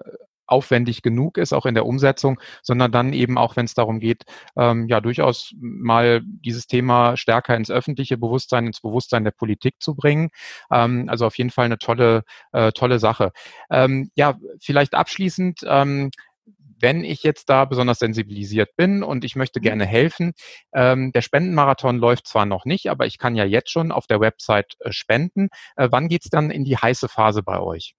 aufwendig 0.52 1.02
genug 1.02 1.38
ist, 1.38 1.54
auch 1.54 1.66
in 1.66 1.76
der 1.76 1.86
Umsetzung, 1.86 2.40
sondern 2.62 2.92
dann 2.92 3.14
eben 3.14 3.38
auch, 3.38 3.56
wenn 3.56 3.66
es 3.66 3.74
darum 3.74 4.00
geht, 4.00 4.24
ähm, 4.58 4.88
ja 4.88 5.02
durchaus 5.02 5.54
mal 5.60 6.22
dieses 6.26 6.68
Thema 6.68 7.18
stärker 7.18 7.56
ins 7.56 7.72
öffentliche 7.72 8.18
Bewusstsein, 8.18 8.68
ins 8.68 8.82
Bewusstsein 8.82 9.24
der 9.24 9.32
Politik 9.32 9.76
zu 9.80 9.96
bringen. 9.96 10.30
Ähm, 10.72 11.06
also 11.08 11.26
auf 11.26 11.38
jeden 11.38 11.50
Fall 11.50 11.66
eine 11.66 11.78
tolle, 11.78 12.24
äh, 12.52 12.72
tolle 12.72 13.00
Sache. 13.00 13.32
Ähm, 13.70 14.12
ja, 14.16 14.38
vielleicht 14.60 14.94
abschließend. 14.94 15.62
Ähm, 15.66 16.12
wenn 16.82 17.04
ich 17.04 17.24
jetzt 17.24 17.50
da 17.50 17.66
besonders 17.66 18.00
sensibilisiert 18.00 18.76
bin 18.76 19.04
und 19.04 19.24
ich 19.24 19.36
möchte 19.36 19.60
mhm. 19.60 19.64
gerne 19.64 19.86
helfen, 19.86 20.34
ähm, 20.74 21.12
der 21.12 21.22
Spendenmarathon 21.22 21.98
läuft 21.98 22.28
zwar 22.28 22.46
noch 22.46 22.66
nicht, 22.66 22.90
aber 22.90 23.06
ich 23.06 23.18
kann 23.18 23.36
ja 23.36 23.46
jetzt 23.46 23.72
schon 23.72 23.92
auf 23.92 24.08
der 24.08 24.20
Website 24.20 24.76
äh, 24.80 24.92
spenden. 24.92 25.50
Äh, 25.76 25.90
wann 25.92 26.08
geht's 26.08 26.30
dann 26.30 26.52
in 26.52 26.66
die 26.66 26.78
heiße 26.78 27.08
Phase 27.08 27.44
bei 27.44 27.60
euch? 27.60 27.96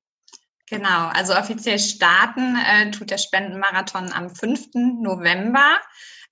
Genau, 0.73 1.09
also 1.09 1.35
offiziell 1.35 1.79
starten 1.79 2.57
äh, 2.57 2.91
tut 2.93 3.11
der 3.11 3.19
Spendenmarathon 3.19 4.11
am 4.11 4.35
5. 4.35 4.71
November. 5.03 5.79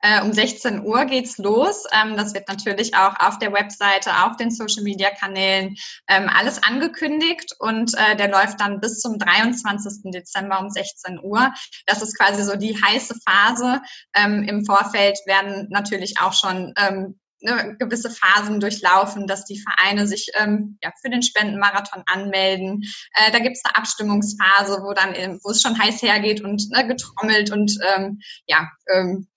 Äh, 0.00 0.22
um 0.22 0.32
16 0.32 0.82
Uhr 0.82 1.04
geht's 1.04 1.36
los. 1.36 1.84
Ähm, 1.92 2.16
das 2.16 2.32
wird 2.32 2.48
natürlich 2.48 2.94
auch 2.94 3.20
auf 3.20 3.38
der 3.38 3.52
Webseite, 3.52 4.24
auf 4.24 4.38
den 4.38 4.50
Social 4.50 4.82
Media 4.82 5.10
Kanälen 5.10 5.76
ähm, 6.08 6.30
alles 6.34 6.62
angekündigt 6.62 7.54
und 7.58 7.92
äh, 7.98 8.16
der 8.16 8.30
läuft 8.30 8.62
dann 8.62 8.80
bis 8.80 9.00
zum 9.00 9.18
23. 9.18 10.10
Dezember 10.10 10.58
um 10.58 10.70
16 10.70 11.20
Uhr. 11.22 11.52
Das 11.84 12.00
ist 12.00 12.16
quasi 12.16 12.42
so 12.42 12.56
die 12.56 12.80
heiße 12.82 13.16
Phase. 13.28 13.82
Ähm, 14.14 14.44
Im 14.44 14.64
Vorfeld 14.64 15.18
werden 15.26 15.66
natürlich 15.68 16.18
auch 16.18 16.32
schon 16.32 16.72
ähm, 16.78 17.20
ne, 17.40 17.76
gewisse 17.78 18.10
Phasen 18.10 18.60
durchlaufen, 18.60 19.26
dass 19.26 19.44
die 19.44 19.60
Vereine 19.60 20.06
sich 20.06 20.30
ähm, 20.34 20.78
ja, 20.82 20.92
für 21.00 21.10
den 21.10 21.22
Spendenmarathon 21.22 22.02
anmelden. 22.06 22.82
Äh, 23.14 23.32
da 23.32 23.38
gibt 23.38 23.56
es 23.56 23.64
eine 23.64 23.76
Abstimmungsphase, 23.76 24.82
wo 24.82 24.92
dann 24.92 25.14
wo 25.42 25.50
es 25.50 25.62
schon 25.62 25.78
heiß 25.78 26.02
hergeht 26.02 26.42
und 26.42 26.70
ne, 26.70 26.86
getrommelt 26.86 27.50
und 27.50 27.76
ähm, 27.96 28.20
ja, 28.46 28.68
ähm, 28.92 29.28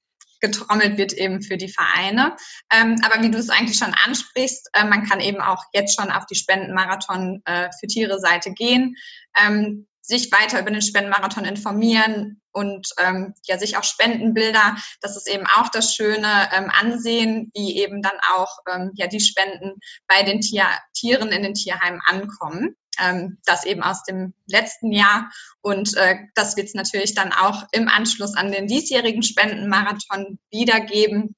getrommelt 0.43 0.97
wird 0.97 1.13
eben 1.13 1.41
für 1.41 1.55
die 1.55 1.69
Vereine. 1.69 2.35
Ähm, 2.71 2.97
aber 3.03 3.23
wie 3.23 3.31
du 3.31 3.37
es 3.37 3.49
eigentlich 3.49 3.77
schon 3.77 3.95
ansprichst, 4.05 4.69
äh, 4.73 4.83
man 4.83 5.05
kann 5.05 5.21
eben 5.21 5.41
auch 5.41 5.63
jetzt 5.73 5.95
schon 5.99 6.11
auf 6.11 6.25
die 6.25 6.35
Spendenmarathon 6.35 7.41
äh, 7.45 7.69
für 7.79 7.87
Tiere 7.87 8.19
Seite 8.19 8.51
gehen. 8.51 8.95
Ähm, 9.41 9.87
sich 10.05 10.31
weiter 10.31 10.59
über 10.59 10.69
den 10.69 10.81
Spendenmarathon 10.81 11.45
informieren 11.45 12.41
und 12.51 12.87
ähm, 12.99 13.33
ja 13.45 13.57
sich 13.57 13.77
auch 13.77 13.83
Spendenbilder, 13.83 14.75
das 15.01 15.15
ist 15.15 15.27
eben 15.27 15.45
auch 15.57 15.69
das 15.69 15.95
Schöne, 15.95 16.49
ähm, 16.53 16.69
ansehen, 16.69 17.51
wie 17.55 17.79
eben 17.79 18.01
dann 18.01 18.17
auch 18.35 18.59
ähm, 18.69 18.91
ja 18.95 19.07
die 19.07 19.21
Spenden 19.21 19.79
bei 20.07 20.23
den 20.23 20.41
Tier 20.41 20.65
Tieren 20.93 21.29
in 21.29 21.43
den 21.43 21.53
Tierheimen 21.53 22.01
ankommen. 22.05 22.75
Ähm, 22.99 23.39
das 23.45 23.65
eben 23.65 23.81
aus 23.81 24.03
dem 24.03 24.35
letzten 24.45 24.91
Jahr 24.91 25.31
und 25.61 25.97
äh, 25.97 26.17
das 26.35 26.55
wird 26.57 26.67
es 26.67 26.75
natürlich 26.75 27.15
dann 27.15 27.33
auch 27.33 27.63
im 27.71 27.87
Anschluss 27.87 28.35
an 28.35 28.51
den 28.51 28.67
diesjährigen 28.67 29.23
Spendenmarathon 29.23 30.37
wiedergeben 30.51 31.35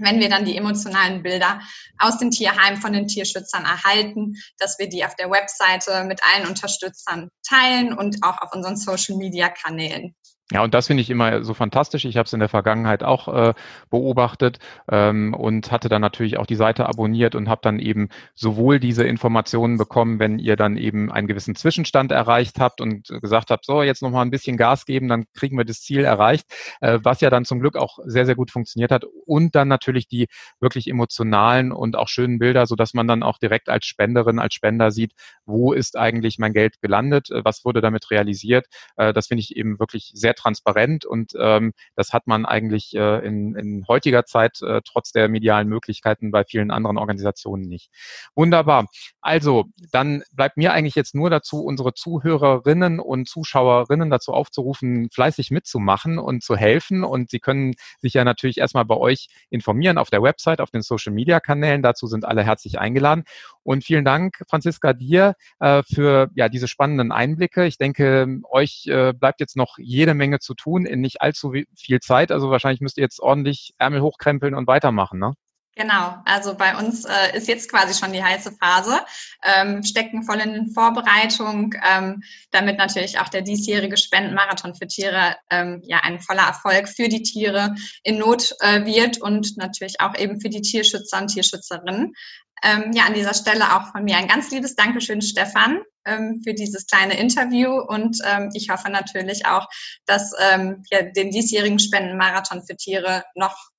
wenn 0.00 0.20
wir 0.20 0.28
dann 0.28 0.44
die 0.44 0.56
emotionalen 0.56 1.22
Bilder 1.22 1.60
aus 1.98 2.18
den 2.18 2.30
Tierheimen 2.30 2.80
von 2.80 2.92
den 2.92 3.06
Tierschützern 3.06 3.64
erhalten, 3.64 4.34
dass 4.58 4.78
wir 4.78 4.88
die 4.88 5.04
auf 5.04 5.14
der 5.16 5.30
Webseite 5.30 6.04
mit 6.04 6.20
allen 6.24 6.48
Unterstützern 6.48 7.30
teilen 7.46 7.92
und 7.92 8.22
auch 8.22 8.38
auf 8.42 8.52
unseren 8.52 8.76
Social-Media-Kanälen. 8.76 10.14
Ja, 10.52 10.64
und 10.64 10.74
das 10.74 10.88
finde 10.88 11.02
ich 11.02 11.10
immer 11.10 11.44
so 11.44 11.54
fantastisch. 11.54 12.04
Ich 12.04 12.16
habe 12.16 12.26
es 12.26 12.32
in 12.32 12.40
der 12.40 12.48
Vergangenheit 12.48 13.04
auch 13.04 13.28
äh, 13.28 13.54
beobachtet 13.88 14.58
ähm, 14.90 15.32
und 15.32 15.70
hatte 15.70 15.88
dann 15.88 16.00
natürlich 16.02 16.38
auch 16.38 16.46
die 16.46 16.56
Seite 16.56 16.86
abonniert 16.86 17.36
und 17.36 17.48
habe 17.48 17.60
dann 17.62 17.78
eben 17.78 18.08
sowohl 18.34 18.80
diese 18.80 19.04
Informationen 19.04 19.78
bekommen, 19.78 20.18
wenn 20.18 20.40
ihr 20.40 20.56
dann 20.56 20.76
eben 20.76 21.12
einen 21.12 21.28
gewissen 21.28 21.54
Zwischenstand 21.54 22.10
erreicht 22.10 22.58
habt 22.58 22.80
und 22.80 23.06
gesagt 23.20 23.50
habt, 23.50 23.64
so 23.64 23.82
jetzt 23.82 24.02
nochmal 24.02 24.24
ein 24.24 24.32
bisschen 24.32 24.56
Gas 24.56 24.86
geben, 24.86 25.06
dann 25.06 25.24
kriegen 25.34 25.56
wir 25.56 25.64
das 25.64 25.82
Ziel 25.82 26.00
erreicht, 26.04 26.46
äh, 26.80 26.98
was 27.00 27.20
ja 27.20 27.30
dann 27.30 27.44
zum 27.44 27.60
Glück 27.60 27.76
auch 27.76 28.00
sehr, 28.04 28.26
sehr 28.26 28.34
gut 28.34 28.50
funktioniert 28.50 28.90
hat. 28.90 29.04
Und 29.26 29.54
dann 29.54 29.68
natürlich 29.68 30.08
die 30.08 30.26
wirklich 30.58 30.88
emotionalen 30.88 31.70
und 31.70 31.94
auch 31.96 32.08
schönen 32.08 32.40
Bilder, 32.40 32.66
so 32.66 32.74
dass 32.74 32.92
man 32.92 33.06
dann 33.06 33.22
auch 33.22 33.38
direkt 33.38 33.68
als 33.68 33.86
Spenderin, 33.86 34.40
als 34.40 34.54
Spender 34.54 34.90
sieht, 34.90 35.12
wo 35.46 35.72
ist 35.72 35.96
eigentlich 35.96 36.38
mein 36.38 36.52
Geld 36.54 36.80
gelandet, 36.82 37.30
äh, 37.30 37.44
was 37.44 37.64
wurde 37.64 37.80
damit 37.80 38.10
realisiert. 38.10 38.66
Äh, 38.96 39.12
das 39.12 39.28
finde 39.28 39.42
ich 39.42 39.54
eben 39.56 39.78
wirklich 39.78 40.10
sehr 40.14 40.34
transparent 40.40 41.04
und 41.04 41.32
ähm, 41.38 41.72
das 41.96 42.12
hat 42.12 42.26
man 42.26 42.46
eigentlich 42.46 42.94
äh, 42.94 43.24
in, 43.26 43.54
in 43.56 43.84
heutiger 43.88 44.24
Zeit 44.24 44.62
äh, 44.62 44.80
trotz 44.84 45.12
der 45.12 45.28
medialen 45.28 45.68
Möglichkeiten 45.68 46.30
bei 46.30 46.44
vielen 46.44 46.70
anderen 46.70 46.98
Organisationen 46.98 47.68
nicht. 47.68 47.90
Wunderbar. 48.34 48.86
Also, 49.20 49.66
dann 49.92 50.22
bleibt 50.32 50.56
mir 50.56 50.72
eigentlich 50.72 50.94
jetzt 50.94 51.14
nur 51.14 51.30
dazu, 51.30 51.62
unsere 51.64 51.92
Zuhörerinnen 51.92 53.00
und 53.00 53.28
Zuschauerinnen 53.28 54.10
dazu 54.10 54.32
aufzurufen, 54.32 55.08
fleißig 55.12 55.50
mitzumachen 55.50 56.18
und 56.18 56.42
zu 56.42 56.56
helfen. 56.56 57.04
Und 57.04 57.30
sie 57.30 57.40
können 57.40 57.74
sich 57.98 58.14
ja 58.14 58.24
natürlich 58.24 58.58
erstmal 58.58 58.84
bei 58.84 58.96
euch 58.96 59.28
informieren 59.50 59.98
auf 59.98 60.10
der 60.10 60.22
Website, 60.22 60.60
auf 60.60 60.70
den 60.70 60.82
Social 60.82 61.12
Media 61.12 61.40
Kanälen. 61.40 61.82
Dazu 61.82 62.06
sind 62.06 62.24
alle 62.24 62.44
herzlich 62.44 62.78
eingeladen. 62.78 63.24
Und 63.62 63.84
vielen 63.84 64.04
Dank, 64.04 64.42
Franziska, 64.48 64.92
dir 64.92 65.34
äh, 65.58 65.82
für 65.82 66.30
ja 66.34 66.48
diese 66.48 66.68
spannenden 66.68 67.12
Einblicke. 67.12 67.66
Ich 67.66 67.76
denke, 67.76 68.40
euch 68.50 68.86
äh, 68.86 69.12
bleibt 69.12 69.40
jetzt 69.40 69.56
noch 69.56 69.76
jede 69.78 70.14
Menge 70.14 70.29
zu 70.38 70.54
tun 70.54 70.86
in 70.86 71.00
nicht 71.00 71.20
allzu 71.20 71.52
viel 71.76 72.00
Zeit. 72.00 72.30
Also 72.30 72.50
wahrscheinlich 72.50 72.80
müsst 72.80 72.98
ihr 72.98 73.02
jetzt 73.02 73.20
ordentlich 73.20 73.72
Ärmel 73.78 74.02
hochkrempeln 74.02 74.54
und 74.54 74.66
weitermachen, 74.66 75.18
ne? 75.18 75.32
Genau, 75.76 76.16
also 76.24 76.56
bei 76.56 76.76
uns 76.76 77.04
äh, 77.04 77.36
ist 77.36 77.46
jetzt 77.46 77.70
quasi 77.70 77.94
schon 77.98 78.12
die 78.12 78.22
heiße 78.22 78.52
Phase, 78.60 79.00
ähm, 79.44 79.84
stecken 79.84 80.24
voll 80.24 80.40
in 80.40 80.52
den 80.52 80.70
Vorbereitungen, 80.72 81.70
ähm, 81.88 82.22
damit 82.50 82.76
natürlich 82.76 83.20
auch 83.20 83.28
der 83.28 83.42
diesjährige 83.42 83.96
Spendenmarathon 83.96 84.74
für 84.74 84.88
Tiere 84.88 85.36
ähm, 85.48 85.80
ja 85.84 86.00
ein 86.02 86.20
voller 86.20 86.42
Erfolg 86.42 86.88
für 86.88 87.08
die 87.08 87.22
Tiere 87.22 87.74
in 88.02 88.18
Not 88.18 88.52
äh, 88.60 88.84
wird 88.84 89.22
und 89.22 89.56
natürlich 89.58 90.00
auch 90.00 90.16
eben 90.18 90.40
für 90.40 90.50
die 90.50 90.60
Tierschützer 90.60 91.18
und 91.18 91.28
Tierschützerinnen. 91.28 92.14
Ähm, 92.62 92.90
ja, 92.92 93.04
an 93.04 93.14
dieser 93.14 93.32
Stelle 93.32 93.76
auch 93.76 93.92
von 93.92 94.04
mir 94.04 94.18
ein 94.18 94.28
ganz 94.28 94.50
liebes 94.50 94.74
Dankeschön, 94.74 95.22
Stefan, 95.22 95.82
ähm, 96.04 96.42
für 96.44 96.52
dieses 96.52 96.86
kleine 96.86 97.18
Interview 97.18 97.70
und 97.80 98.18
ähm, 98.26 98.50
ich 98.54 98.70
hoffe 98.70 98.90
natürlich 98.90 99.46
auch, 99.46 99.66
dass 100.04 100.32
ähm, 100.50 100.82
ja, 100.90 101.02
den 101.02 101.30
diesjährigen 101.30 101.78
Spendenmarathon 101.78 102.62
für 102.66 102.76
Tiere 102.76 103.24
noch 103.34 103.69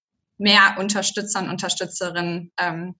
mehr 0.41 0.75
Unterstützer 0.77 1.39
und 1.39 1.49
Unterstützerinnen 1.49 2.51
ähm, 2.59 2.95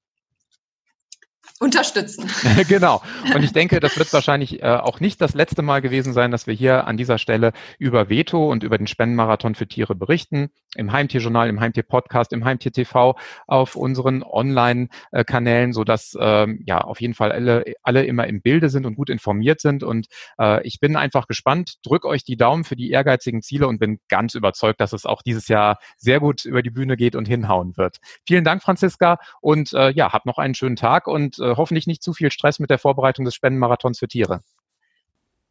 unterstützen. 1.62 2.28
genau. 2.68 3.02
Und 3.34 3.44
ich 3.44 3.54
denke, 3.54 3.80
das 3.80 3.98
wird 3.98 4.12
wahrscheinlich 4.14 4.62
äh, 4.62 4.66
auch 4.66 5.00
nicht 5.00 5.22
das 5.22 5.36
letzte 5.36 5.62
Mal 5.62 5.82
gewesen 5.82 6.12
sein, 6.12 6.32
dass 6.32 6.48
wir 6.48 6.56
hier 6.56 6.88
an 6.88 6.98
dieser 6.98 7.20
Stelle 7.20 7.54
über 7.78 8.10
Veto 8.10 8.50
und 8.50 8.64
über 8.64 8.78
den 8.78 8.88
Spendenmarathon 8.88 9.54
für 9.54 9.68
Tiere 9.68 9.94
berichten. 9.94 10.50
Im 10.76 10.92
Heimtierjournal, 10.92 11.50
im 11.50 11.60
Heimtier-Podcast, 11.60 12.34
im 12.34 12.46
Heimtier-TV, 12.46 13.16
auf 13.46 13.76
unseren 13.76 14.24
Online-Kanälen, 14.24 15.74
sodass 15.74 16.18
ähm, 16.20 16.64
ja 16.66 16.80
auf 16.80 17.00
jeden 17.00 17.14
Fall 17.14 17.32
alle, 17.32 17.64
alle 17.84 18.06
immer 18.06 18.26
im 18.26 18.42
Bilde 18.42 18.70
sind 18.70 18.86
und 18.86 18.96
gut 18.96 19.10
informiert 19.10 19.62
sind. 19.62 19.84
Und 19.84 20.08
äh, 20.40 20.66
ich 20.66 20.80
bin 20.80 20.96
einfach 20.96 21.28
gespannt, 21.28 21.76
drück 21.86 22.06
euch 22.06 22.24
die 22.24 22.38
Daumen 22.38 22.64
für 22.64 22.76
die 22.76 22.90
ehrgeizigen 22.90 23.44
Ziele 23.44 23.68
und 23.68 23.80
bin 23.80 24.00
ganz 24.10 24.34
überzeugt, 24.34 24.82
dass 24.82 24.94
es 24.94 25.06
auch 25.06 25.22
dieses 25.22 25.48
Jahr 25.48 25.78
sehr 25.98 26.20
gut 26.20 26.44
über 26.46 26.64
die 26.64 26.72
Bühne 26.72 26.98
geht 26.98 27.16
und 27.16 27.28
hinhauen 27.28 27.78
wird. 27.78 27.98
Vielen 28.26 28.44
Dank, 28.44 28.64
Franziska, 28.64 29.20
und 29.42 29.74
äh, 29.74 29.92
ja, 29.92 30.12
habt 30.12 30.26
noch 30.26 30.40
einen 30.40 30.56
schönen 30.56 30.76
Tag 30.76 31.08
und 31.08 31.38
äh, 31.38 31.51
hoffentlich 31.58 31.88
nicht 31.88 32.04
zu 32.04 32.14
viel 32.14 32.32
Stress 32.32 32.60
mit 32.60 32.70
der 32.70 32.80
Vorbereitung 32.80 33.26
des 33.26 33.36
Spendenmarathons 33.36 34.00
für 34.00 34.08
Tiere. 34.08 34.42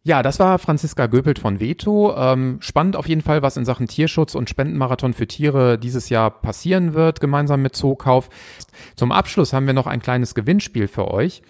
Ja, 0.02 0.22
das 0.22 0.40
war 0.40 0.58
Franziska 0.58 1.06
Göpelt 1.08 1.38
von 1.38 1.60
Veto. 1.60 2.16
Ähm, 2.16 2.58
spannend 2.62 2.96
auf 2.96 3.06
jeden 3.06 3.20
Fall, 3.20 3.42
was 3.42 3.58
in 3.58 3.66
Sachen 3.66 3.86
Tierschutz 3.86 4.34
und 4.34 4.48
Spendenmarathon 4.48 5.12
für 5.12 5.26
Tiere 5.26 5.78
dieses 5.78 6.08
Jahr 6.08 6.30
passieren 6.30 6.94
wird, 6.94 7.20
gemeinsam 7.20 7.60
mit 7.60 7.76
Zookauf. 7.76 8.30
Zum 8.96 9.12
Abschluss 9.12 9.52
haben 9.52 9.66
wir 9.66 9.74
noch 9.74 9.86
ein 9.86 10.00
kleines 10.00 10.34
Gewinnspiel 10.34 10.88
für 10.88 11.10
euch. 11.10 11.42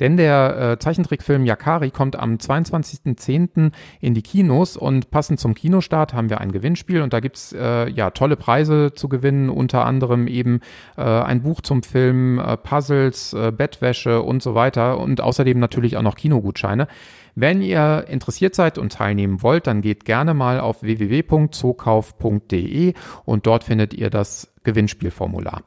Denn 0.00 0.16
der 0.16 0.72
äh, 0.72 0.78
Zeichentrickfilm 0.78 1.44
Yakari 1.44 1.90
kommt 1.90 2.16
am 2.16 2.34
22.10. 2.34 3.72
in 4.00 4.14
die 4.14 4.22
Kinos 4.22 4.76
und 4.76 5.10
passend 5.10 5.40
zum 5.40 5.54
Kinostart 5.54 6.14
haben 6.14 6.30
wir 6.30 6.40
ein 6.40 6.52
Gewinnspiel 6.52 7.02
und 7.02 7.12
da 7.12 7.20
gibt's 7.20 7.52
äh, 7.52 7.88
ja 7.90 8.10
tolle 8.10 8.36
Preise 8.36 8.92
zu 8.94 9.08
gewinnen, 9.08 9.50
unter 9.50 9.84
anderem 9.84 10.26
eben 10.26 10.60
äh, 10.96 11.02
ein 11.02 11.42
Buch 11.42 11.60
zum 11.60 11.82
Film, 11.82 12.38
äh, 12.38 12.56
Puzzles, 12.56 13.32
äh, 13.32 13.52
Bettwäsche 13.52 14.22
und 14.22 14.42
so 14.42 14.54
weiter 14.54 14.98
und 14.98 15.20
außerdem 15.20 15.58
natürlich 15.58 15.96
auch 15.96 16.02
noch 16.02 16.16
Kinogutscheine. 16.16 16.88
Wenn 17.36 17.62
ihr 17.62 18.04
interessiert 18.08 18.54
seid 18.54 18.78
und 18.78 18.92
teilnehmen 18.92 19.42
wollt, 19.42 19.66
dann 19.66 19.80
geht 19.80 20.04
gerne 20.04 20.34
mal 20.34 20.60
auf 20.60 20.82
www.zookauf.de 20.82 22.94
und 23.24 23.46
dort 23.46 23.64
findet 23.64 23.92
ihr 23.92 24.08
das 24.10 24.52
Gewinnspielformular. 24.62 25.62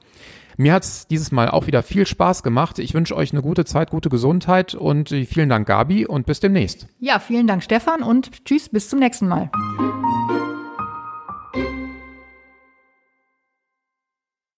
Mir 0.59 0.73
hat 0.73 0.83
es 0.83 1.05
dieses 1.05 1.31
Mal 1.31 1.49
auch 1.49 1.67
wieder 1.67 1.83
viel 1.83 2.07
Spaß 2.07 2.41
gemacht. 2.41 2.79
Ich 2.79 2.95
wünsche 2.95 3.15
euch 3.15 3.31
eine 3.31 3.43
gute 3.43 3.63
Zeit, 3.63 3.91
gute 3.91 4.09
Gesundheit 4.09 4.73
und 4.73 5.11
äh, 5.11 5.25
vielen 5.25 5.49
Dank, 5.49 5.67
Gabi, 5.67 6.07
und 6.07 6.25
bis 6.25 6.39
demnächst. 6.39 6.87
Ja, 6.99 7.19
vielen 7.19 7.45
Dank, 7.45 7.63
Stefan, 7.63 8.01
und 8.01 8.43
tschüss, 8.43 8.67
bis 8.67 8.89
zum 8.89 8.97
nächsten 8.97 9.27
Mal. 9.27 9.51